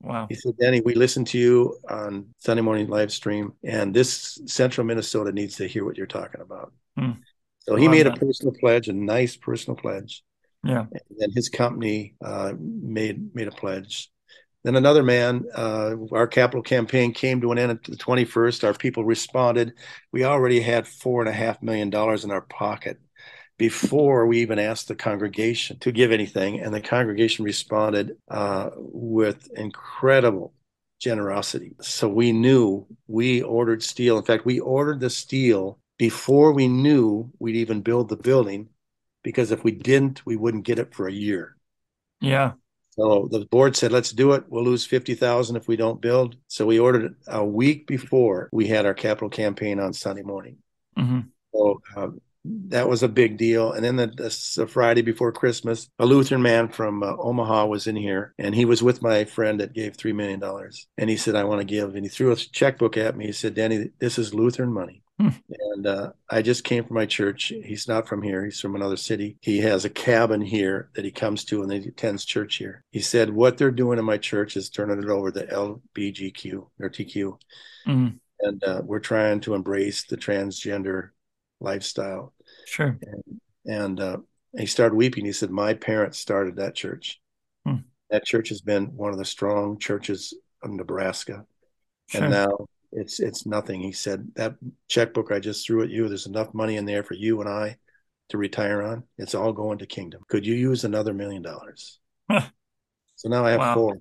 Wow. 0.00 0.26
He 0.28 0.34
said, 0.34 0.54
Danny, 0.60 0.80
we 0.80 0.94
listened 0.94 1.26
to 1.28 1.38
you 1.38 1.78
on 1.88 2.26
Sunday 2.38 2.62
morning 2.62 2.88
live 2.88 3.12
stream, 3.12 3.52
and 3.64 3.94
this 3.94 4.38
central 4.46 4.86
Minnesota 4.86 5.32
needs 5.32 5.56
to 5.56 5.66
hear 5.66 5.84
what 5.84 5.96
you're 5.96 6.06
talking 6.06 6.40
about. 6.40 6.72
Hmm. 6.96 7.12
So 7.60 7.76
he 7.76 7.88
made 7.88 8.06
that. 8.06 8.16
a 8.16 8.20
personal 8.24 8.54
pledge, 8.60 8.88
a 8.88 8.92
nice 8.92 9.36
personal 9.36 9.76
pledge. 9.76 10.22
Yeah. 10.62 10.86
And 10.90 11.18
then 11.18 11.30
his 11.34 11.48
company 11.48 12.14
uh, 12.24 12.52
made 12.58 13.34
made 13.34 13.48
a 13.48 13.52
pledge. 13.52 14.10
Then 14.66 14.74
another 14.74 15.04
man, 15.04 15.44
uh, 15.54 15.94
our 16.10 16.26
capital 16.26 16.60
campaign 16.60 17.14
came 17.14 17.40
to 17.40 17.52
an 17.52 17.58
end 17.58 17.70
at 17.70 17.84
the 17.84 17.94
21st. 17.94 18.64
Our 18.64 18.74
people 18.74 19.04
responded. 19.04 19.74
We 20.10 20.24
already 20.24 20.58
had 20.58 20.88
four 20.88 21.20
and 21.20 21.28
a 21.28 21.32
half 21.32 21.62
million 21.62 21.88
dollars 21.88 22.24
in 22.24 22.32
our 22.32 22.40
pocket 22.40 22.98
before 23.58 24.26
we 24.26 24.40
even 24.40 24.58
asked 24.58 24.88
the 24.88 24.96
congregation 24.96 25.78
to 25.78 25.92
give 25.92 26.10
anything. 26.10 26.58
And 26.58 26.74
the 26.74 26.80
congregation 26.80 27.44
responded 27.44 28.16
uh, 28.28 28.70
with 28.76 29.48
incredible 29.56 30.52
generosity. 30.98 31.76
So 31.80 32.08
we 32.08 32.32
knew 32.32 32.88
we 33.06 33.42
ordered 33.42 33.84
steel. 33.84 34.18
In 34.18 34.24
fact, 34.24 34.44
we 34.44 34.58
ordered 34.58 34.98
the 34.98 35.10
steel 35.10 35.78
before 35.96 36.50
we 36.50 36.66
knew 36.66 37.30
we'd 37.38 37.54
even 37.54 37.82
build 37.82 38.08
the 38.08 38.16
building 38.16 38.70
because 39.22 39.52
if 39.52 39.62
we 39.62 39.70
didn't, 39.70 40.26
we 40.26 40.34
wouldn't 40.34 40.64
get 40.64 40.80
it 40.80 40.92
for 40.92 41.06
a 41.06 41.12
year. 41.12 41.56
Yeah. 42.20 42.54
So 42.98 43.28
the 43.30 43.44
board 43.46 43.76
said, 43.76 43.92
let's 43.92 44.10
do 44.10 44.32
it. 44.32 44.44
We'll 44.48 44.64
lose 44.64 44.86
50,000 44.86 45.56
if 45.56 45.68
we 45.68 45.76
don't 45.76 46.00
build. 46.00 46.36
So 46.48 46.64
we 46.64 46.78
ordered 46.78 47.04
it 47.04 47.12
a 47.26 47.44
week 47.44 47.86
before 47.86 48.48
we 48.52 48.66
had 48.66 48.86
our 48.86 48.94
capital 48.94 49.28
campaign 49.28 49.78
on 49.78 49.92
Sunday 49.92 50.22
morning. 50.22 50.56
Mm-hmm. 50.98 51.20
So 51.54 51.80
um, 51.94 52.20
that 52.68 52.88
was 52.88 53.02
a 53.02 53.08
big 53.08 53.36
deal. 53.36 53.72
And 53.72 53.84
then 53.84 53.96
the, 53.96 54.06
the, 54.06 54.52
the, 54.56 54.66
Friday 54.66 55.02
before 55.02 55.32
Christmas, 55.32 55.90
a 55.98 56.06
Lutheran 56.06 56.42
man 56.42 56.68
from 56.68 57.02
uh, 57.02 57.16
Omaha 57.16 57.66
was 57.66 57.86
in 57.86 57.96
here, 57.96 58.34
and 58.38 58.54
he 58.54 58.64
was 58.64 58.82
with 58.82 59.02
my 59.02 59.24
friend 59.24 59.60
that 59.60 59.72
gave 59.72 59.96
three 59.96 60.12
million 60.12 60.40
dollars. 60.40 60.86
And 60.96 61.10
he 61.10 61.16
said, 61.16 61.34
"I 61.34 61.44
want 61.44 61.60
to 61.60 61.66
give." 61.66 61.94
And 61.94 62.04
he 62.04 62.08
threw 62.08 62.32
a 62.32 62.36
checkbook 62.36 62.96
at 62.96 63.16
me. 63.16 63.26
He 63.26 63.32
said, 63.32 63.54
"Danny, 63.54 63.90
this 63.98 64.18
is 64.18 64.34
Lutheran 64.34 64.72
money." 64.72 65.02
Hmm. 65.18 65.28
And 65.48 65.86
uh, 65.86 66.12
I 66.28 66.42
just 66.42 66.64
came 66.64 66.84
from 66.84 66.94
my 66.94 67.06
church. 67.06 67.52
He's 67.64 67.88
not 67.88 68.06
from 68.06 68.20
here. 68.20 68.44
He's 68.44 68.60
from 68.60 68.74
another 68.74 68.98
city. 68.98 69.38
He 69.40 69.58
has 69.60 69.84
a 69.84 69.90
cabin 69.90 70.42
here 70.42 70.90
that 70.94 71.04
he 71.04 71.10
comes 71.10 71.44
to 71.46 71.62
and 71.62 71.72
he 71.72 71.88
attends 71.88 72.24
church 72.24 72.56
here. 72.56 72.84
He 72.90 73.00
said, 73.00 73.30
What 73.30 73.56
they're 73.56 73.70
doing 73.70 73.98
in 73.98 74.04
my 74.04 74.18
church 74.18 74.56
is 74.56 74.68
turning 74.68 75.02
it 75.02 75.08
over 75.08 75.30
to 75.30 75.46
LBGQ 75.46 76.66
or 76.80 76.90
TQ. 76.90 77.38
Mm-hmm. 77.86 78.16
And 78.40 78.64
uh, 78.64 78.82
we're 78.84 79.00
trying 79.00 79.40
to 79.40 79.54
embrace 79.54 80.04
the 80.04 80.18
transgender 80.18 81.10
lifestyle. 81.60 82.34
Sure. 82.66 82.98
And, 83.00 83.40
and 83.64 84.00
uh, 84.00 84.16
he 84.58 84.66
started 84.66 84.96
weeping. 84.96 85.24
He 85.24 85.32
said, 85.32 85.50
My 85.50 85.72
parents 85.72 86.18
started 86.18 86.56
that 86.56 86.74
church. 86.74 87.20
Hmm. 87.66 87.76
That 88.10 88.26
church 88.26 88.50
has 88.50 88.60
been 88.60 88.94
one 88.96 89.12
of 89.12 89.18
the 89.18 89.24
strong 89.24 89.78
churches 89.78 90.34
of 90.62 90.70
Nebraska. 90.70 91.46
Sure. 92.08 92.22
And 92.22 92.30
now 92.30 92.66
it's 92.92 93.20
it's 93.20 93.46
nothing. 93.46 93.80
He 93.80 93.92
said, 93.92 94.28
That 94.36 94.56
checkbook 94.88 95.32
I 95.32 95.40
just 95.40 95.66
threw 95.66 95.82
at 95.82 95.90
you, 95.90 96.08
there's 96.08 96.26
enough 96.26 96.54
money 96.54 96.76
in 96.76 96.84
there 96.84 97.02
for 97.02 97.14
you 97.14 97.40
and 97.40 97.48
I 97.48 97.78
to 98.30 98.38
retire 98.38 98.82
on. 98.82 99.04
It's 99.18 99.34
all 99.34 99.52
going 99.52 99.78
to 99.78 99.86
kingdom. 99.86 100.22
Could 100.28 100.46
you 100.46 100.54
use 100.54 100.84
another 100.84 101.14
million 101.14 101.42
dollars? 101.42 101.98
So 103.16 103.28
now 103.30 103.44
I 103.44 103.52
have 103.52 103.60
Wow. 103.60 103.74
four, 103.74 103.98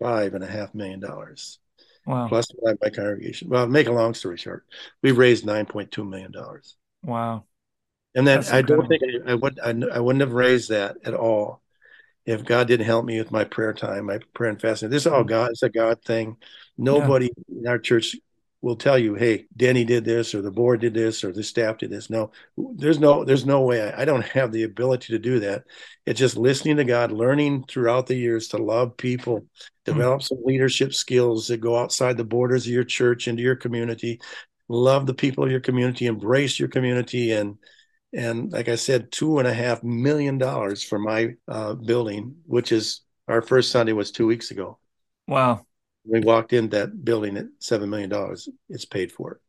five 0.00 0.34
and 0.34 0.44
a 0.44 0.46
half 0.46 0.74
million 0.74 1.00
dollars. 1.00 1.58
Wow. 2.06 2.28
Plus 2.28 2.46
my, 2.62 2.74
congregation. 2.90 3.48
Well, 3.48 3.66
make 3.66 3.88
a 3.88 3.92
long 3.92 4.14
story 4.14 4.36
short, 4.36 4.64
we've 5.02 5.18
raised 5.18 5.44
nine 5.44 5.66
point 5.66 5.90
two 5.90 6.04
million 6.04 6.30
dollars. 6.30 6.76
Wow. 7.02 7.44
And 8.14 8.26
then 8.26 8.38
That's 8.38 8.52
I 8.52 8.62
don't 8.62 8.86
think 8.86 9.02
I, 9.02 9.32
I 9.32 9.34
would 9.34 9.58
I, 9.60 9.70
I 9.70 10.00
wouldn't 10.00 10.20
have 10.20 10.32
raised 10.32 10.70
that 10.70 10.96
at 11.04 11.14
all 11.14 11.60
if 12.26 12.44
God 12.44 12.66
didn't 12.66 12.86
help 12.86 13.04
me 13.04 13.18
with 13.18 13.30
my 13.30 13.44
prayer 13.44 13.72
time, 13.72 14.06
my 14.06 14.18
prayer 14.34 14.50
and 14.50 14.60
fasting. 14.60 14.90
This 14.90 15.04
is 15.04 15.06
all 15.06 15.20
mm-hmm. 15.20 15.28
God. 15.28 15.50
It's 15.52 15.62
a 15.62 15.70
God 15.70 16.02
thing. 16.02 16.36
Nobody 16.76 17.30
in 17.48 17.66
our 17.66 17.78
church 17.78 18.16
will 18.60 18.76
tell 18.76 18.98
you, 18.98 19.14
"Hey, 19.14 19.46
Denny 19.56 19.84
did 19.84 20.04
this, 20.04 20.34
or 20.34 20.42
the 20.42 20.50
board 20.50 20.80
did 20.80 20.92
this, 20.92 21.22
or 21.22 21.32
the 21.32 21.44
staff 21.44 21.78
did 21.78 21.90
this." 21.90 22.10
No, 22.10 22.32
there's 22.56 22.98
no 22.98 23.24
there's 23.24 23.46
no 23.46 23.62
way. 23.62 23.80
I, 23.80 24.02
I 24.02 24.04
don't 24.04 24.26
have 24.26 24.50
the 24.50 24.64
ability 24.64 25.12
to 25.12 25.18
do 25.20 25.40
that. 25.40 25.64
It's 26.04 26.18
just 26.18 26.36
listening 26.36 26.76
to 26.78 26.84
God, 26.84 27.12
learning 27.12 27.64
throughout 27.68 28.08
the 28.08 28.16
years 28.16 28.48
to 28.48 28.58
love 28.58 28.96
people, 28.96 29.40
mm. 29.40 29.46
develop 29.84 30.22
some 30.22 30.38
leadership 30.44 30.94
skills 30.94 31.46
that 31.48 31.58
go 31.58 31.76
outside 31.76 32.16
the 32.16 32.24
borders 32.24 32.66
of 32.66 32.72
your 32.72 32.84
church 32.84 33.28
into 33.28 33.42
your 33.42 33.56
community. 33.56 34.20
Love 34.68 35.06
the 35.06 35.14
people 35.14 35.44
of 35.44 35.50
your 35.50 35.60
community, 35.60 36.06
embrace 36.06 36.58
your 36.58 36.68
community, 36.68 37.30
and 37.30 37.56
and 38.16 38.50
like 38.50 38.68
I 38.68 38.76
said, 38.76 39.12
two 39.12 39.38
and 39.38 39.46
a 39.46 39.52
half 39.52 39.84
million 39.84 40.38
dollars 40.38 40.82
for 40.82 40.98
my 40.98 41.34
uh, 41.46 41.74
building, 41.74 42.36
which 42.46 42.72
is 42.72 43.02
our 43.28 43.42
first 43.42 43.70
Sunday 43.70 43.92
was 43.92 44.10
two 44.10 44.26
weeks 44.26 44.50
ago. 44.50 44.78
Wow. 45.28 45.66
We 46.04 46.20
walked 46.20 46.52
in 46.52 46.70
that 46.70 47.04
building 47.04 47.36
at 47.36 47.46
seven 47.58 47.90
million 47.90 48.08
dollars. 48.08 48.48
It's 48.70 48.86
paid 48.86 49.12
for. 49.12 49.40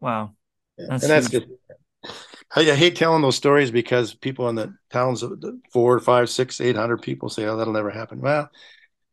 Wow. 0.00 0.34
Yeah. 0.78 0.86
That's 0.90 1.02
and 1.02 1.10
that's 1.10 1.28
huge. 1.28 1.44
good. 1.48 2.12
I, 2.54 2.60
I 2.70 2.74
hate 2.76 2.94
telling 2.94 3.22
those 3.22 3.36
stories 3.36 3.70
because 3.72 4.14
people 4.14 4.48
in 4.48 4.54
the 4.54 4.74
towns 4.92 5.22
of 5.22 5.40
the 5.40 5.60
four, 5.72 5.98
five, 5.98 6.30
six, 6.30 6.60
eight 6.60 6.76
hundred 6.76 7.02
people 7.02 7.28
say, 7.28 7.44
"Oh, 7.46 7.56
that'll 7.56 7.72
never 7.72 7.90
happen." 7.90 8.20
Well, 8.20 8.50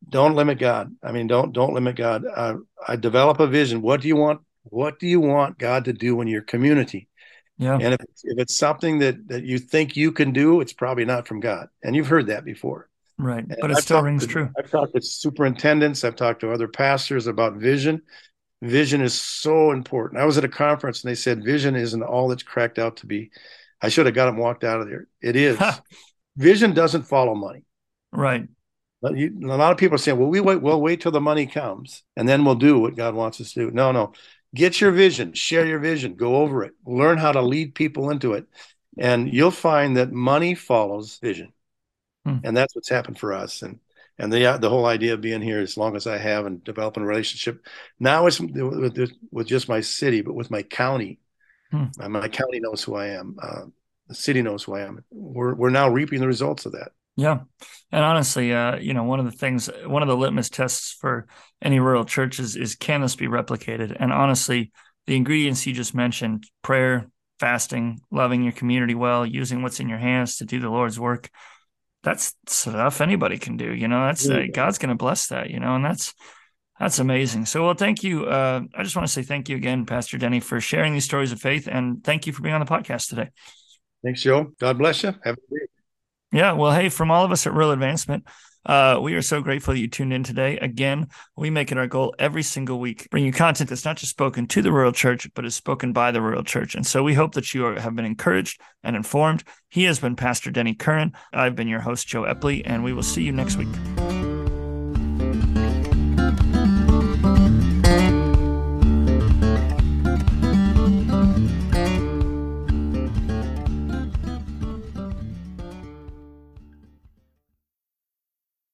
don't 0.07 0.35
limit 0.35 0.59
God. 0.59 0.93
I 1.01 1.13
mean, 1.13 1.27
don't 1.27 1.51
don't 1.51 1.73
limit 1.73 1.95
God. 1.95 2.25
Uh, 2.25 2.57
I 2.87 2.95
develop 2.95 3.39
a 3.39 3.47
vision. 3.47 3.81
What 3.81 4.01
do 4.01 4.07
you 4.07 4.17
want? 4.17 4.41
What 4.63 4.99
do 4.99 5.07
you 5.07 5.19
want 5.19 5.57
God 5.57 5.85
to 5.85 5.93
do 5.93 6.21
in 6.21 6.27
your 6.27 6.41
community? 6.41 7.07
Yeah. 7.57 7.75
And 7.75 7.93
if 7.93 8.01
it's, 8.01 8.21
if 8.25 8.39
it's 8.39 8.57
something 8.57 8.99
that 8.99 9.27
that 9.27 9.43
you 9.43 9.59
think 9.59 9.95
you 9.95 10.11
can 10.11 10.31
do, 10.33 10.59
it's 10.61 10.73
probably 10.73 11.05
not 11.05 11.27
from 11.27 11.39
God. 11.39 11.67
And 11.83 11.95
you've 11.95 12.07
heard 12.07 12.27
that 12.27 12.43
before. 12.45 12.89
Right. 13.17 13.43
And 13.43 13.57
But 13.61 13.71
it 13.71 13.77
I've 13.77 13.83
still 13.83 14.01
rings 14.01 14.23
to- 14.25 14.31
true. 14.31 14.49
I've 14.57 14.69
talked 14.71 14.93
to 14.95 15.01
superintendents. 15.01 16.03
I've 16.03 16.15
talked 16.15 16.41
to 16.41 16.51
other 16.51 16.67
pastors 16.67 17.27
about 17.27 17.53
vision. 17.55 18.01
Vision 18.61 19.01
is 19.01 19.13
so 19.13 19.71
important. 19.71 20.21
I 20.21 20.25
was 20.25 20.37
at 20.37 20.43
a 20.45 20.49
conference 20.49 21.03
and 21.03 21.11
they 21.11 21.15
said 21.15 21.43
vision 21.43 21.75
isn't 21.75 22.01
all 22.01 22.31
it's 22.31 22.43
cracked 22.43 22.79
out 22.79 22.97
to 22.97 23.05
be. 23.05 23.29
I 23.81 23.89
should 23.89 24.05
have 24.05 24.15
got 24.15 24.25
them 24.27 24.37
walked 24.37 24.63
out 24.63 24.81
of 24.81 24.87
there. 24.87 25.07
It 25.21 25.35
is. 25.35 25.59
vision 26.37 26.73
doesn't 26.73 27.03
follow 27.03 27.35
money. 27.35 27.65
Right. 28.11 28.47
But 29.01 29.17
you, 29.17 29.37
a 29.43 29.57
lot 29.57 29.73
of 29.73 29.77
people 29.77 29.95
are 29.95 29.99
saying, 29.99 30.17
"Well, 30.17 30.29
we 30.29 30.39
wait. 30.39 30.61
We'll 30.61 30.79
wait 30.81 31.01
till 31.01 31.11
the 31.11 31.19
money 31.19 31.45
comes, 31.45 32.03
and 32.15 32.27
then 32.27 32.45
we'll 32.45 32.55
do 32.55 32.79
what 32.79 32.95
God 32.95 33.15
wants 33.15 33.41
us 33.41 33.51
to 33.51 33.65
do." 33.65 33.71
No, 33.71 33.91
no. 33.91 34.13
Get 34.55 34.79
your 34.79 34.91
vision. 34.91 35.33
Share 35.33 35.65
your 35.65 35.79
vision. 35.79 36.15
Go 36.15 36.37
over 36.37 36.63
it. 36.63 36.73
Learn 36.85 37.17
how 37.17 37.31
to 37.31 37.41
lead 37.41 37.73
people 37.75 38.09
into 38.11 38.33
it, 38.33 38.45
and 38.97 39.33
you'll 39.33 39.51
find 39.51 39.97
that 39.97 40.11
money 40.11 40.55
follows 40.55 41.17
vision, 41.19 41.53
Hmm. 42.25 42.37
and 42.43 42.55
that's 42.55 42.75
what's 42.75 42.89
happened 42.89 43.17
for 43.17 43.33
us. 43.33 43.61
And 43.63 43.79
and 44.19 44.31
the 44.31 44.57
the 44.61 44.69
whole 44.69 44.85
idea 44.85 45.13
of 45.15 45.21
being 45.21 45.41
here 45.41 45.59
as 45.59 45.75
long 45.75 45.95
as 45.95 46.05
I 46.05 46.17
have 46.17 46.45
and 46.45 46.63
developing 46.63 47.03
a 47.03 47.07
relationship. 47.07 47.65
Now 47.99 48.27
it's 48.27 48.39
with, 48.39 49.11
with 49.31 49.47
just 49.47 49.67
my 49.67 49.81
city, 49.81 50.21
but 50.21 50.35
with 50.35 50.51
my 50.51 50.61
county. 50.63 51.19
Hmm. 51.71 51.85
My 51.97 52.27
county 52.27 52.59
knows 52.59 52.83
who 52.83 52.95
I 52.95 53.07
am. 53.07 53.37
Uh, 53.41 53.65
the 54.07 54.15
city 54.15 54.43
knows 54.43 54.63
who 54.63 54.75
I 54.75 54.81
am. 54.81 55.03
We're 55.09 55.55
we're 55.55 55.71
now 55.71 55.89
reaping 55.89 56.19
the 56.19 56.27
results 56.27 56.65
of 56.67 56.73
that. 56.73 56.91
Yeah. 57.15 57.41
And 57.91 58.03
honestly, 58.03 58.53
uh, 58.53 58.77
you 58.77 58.93
know, 58.93 59.03
one 59.03 59.19
of 59.19 59.25
the 59.25 59.31
things, 59.31 59.69
one 59.85 60.01
of 60.01 60.07
the 60.07 60.17
litmus 60.17 60.49
tests 60.49 60.97
for 60.99 61.27
any 61.61 61.79
rural 61.79 62.05
churches 62.05 62.55
is 62.55 62.55
is 62.55 62.75
can 62.75 63.01
this 63.01 63.15
be 63.15 63.27
replicated? 63.27 63.95
And 63.99 64.11
honestly, 64.11 64.71
the 65.05 65.15
ingredients 65.15 65.65
you 65.67 65.73
just 65.73 65.93
mentioned 65.93 66.45
prayer, 66.63 67.09
fasting, 67.39 68.01
loving 68.09 68.43
your 68.43 68.53
community 68.53 68.95
well, 68.95 69.25
using 69.25 69.61
what's 69.61 69.79
in 69.79 69.89
your 69.89 69.99
hands 69.99 70.37
to 70.37 70.45
do 70.45 70.59
the 70.59 70.69
Lord's 70.69 70.99
work 70.99 71.29
that's 72.03 72.35
stuff 72.47 73.01
anybody 73.01 73.37
can 73.37 73.57
do. 73.57 73.73
You 73.73 73.87
know, 73.87 74.05
that's 74.05 74.29
uh, 74.29 74.43
God's 74.53 74.77
going 74.77 74.89
to 74.89 74.95
bless 74.95 75.27
that, 75.27 75.49
you 75.49 75.59
know, 75.59 75.75
and 75.75 75.83
that's. 75.83 76.13
That's 76.79 76.97
amazing. 76.97 77.45
So, 77.45 77.63
well, 77.63 77.75
thank 77.75 78.03
you. 78.03 78.25
Uh, 78.25 78.61
I 78.75 78.81
just 78.81 78.95
want 78.95 79.07
to 79.07 79.13
say 79.13 79.21
thank 79.21 79.47
you 79.47 79.55
again, 79.55 79.85
Pastor 79.85 80.17
Denny, 80.17 80.39
for 80.39 80.59
sharing 80.59 80.93
these 80.93 81.05
stories 81.05 81.31
of 81.31 81.39
faith, 81.39 81.67
and 81.71 82.03
thank 82.03 82.25
you 82.25 82.33
for 82.33 82.41
being 82.41 82.55
on 82.55 82.59
the 82.59 82.65
podcast 82.65 83.09
today. 83.09 83.29
Thanks, 84.03 84.23
Joe. 84.23 84.51
God 84.59 84.79
bless 84.79 85.03
you. 85.03 85.13
Have 85.23 85.35
a 85.37 85.41
great 85.49 85.69
Yeah, 86.33 86.53
well, 86.53 86.71
hey, 86.71 86.89
from 86.89 87.11
all 87.11 87.23
of 87.23 87.31
us 87.31 87.45
at 87.45 87.53
Rural 87.53 87.71
Advancement, 87.71 88.25
uh, 88.65 88.97
we 88.99 89.13
are 89.13 89.21
so 89.21 89.39
grateful 89.41 89.75
that 89.75 89.79
you 89.79 89.87
tuned 89.87 90.13
in 90.13 90.23
today. 90.23 90.57
Again, 90.57 91.09
we 91.35 91.51
make 91.51 91.71
it 91.71 91.77
our 91.77 91.85
goal 91.85 92.15
every 92.17 92.41
single 92.41 92.79
week 92.79 93.07
bring 93.11 93.23
you 93.23 93.31
content 93.31 93.69
that's 93.69 93.85
not 93.85 93.97
just 93.97 94.11
spoken 94.11 94.47
to 94.47 94.63
the 94.63 94.71
Royal 94.71 94.91
church, 94.91 95.29
but 95.35 95.45
is 95.45 95.55
spoken 95.55 95.93
by 95.93 96.09
the 96.09 96.21
Royal 96.21 96.43
church. 96.43 96.73
And 96.73 96.87
so 96.87 97.03
we 97.03 97.13
hope 97.13 97.35
that 97.35 97.53
you 97.53 97.67
are, 97.67 97.79
have 97.79 97.95
been 97.95 98.05
encouraged 98.05 98.59
and 98.83 98.95
informed. 98.95 99.43
He 99.69 99.83
has 99.83 99.99
been 99.99 100.15
Pastor 100.15 100.49
Denny 100.49 100.73
Curan. 100.73 101.11
I've 101.31 101.55
been 101.55 101.67
your 101.67 101.81
host, 101.81 102.07
Joe 102.07 102.23
Epley, 102.23 102.63
and 102.65 102.83
we 102.83 102.93
will 102.93 103.03
see 103.03 103.21
you 103.21 103.31
next 103.31 103.57
week. 103.57 104.02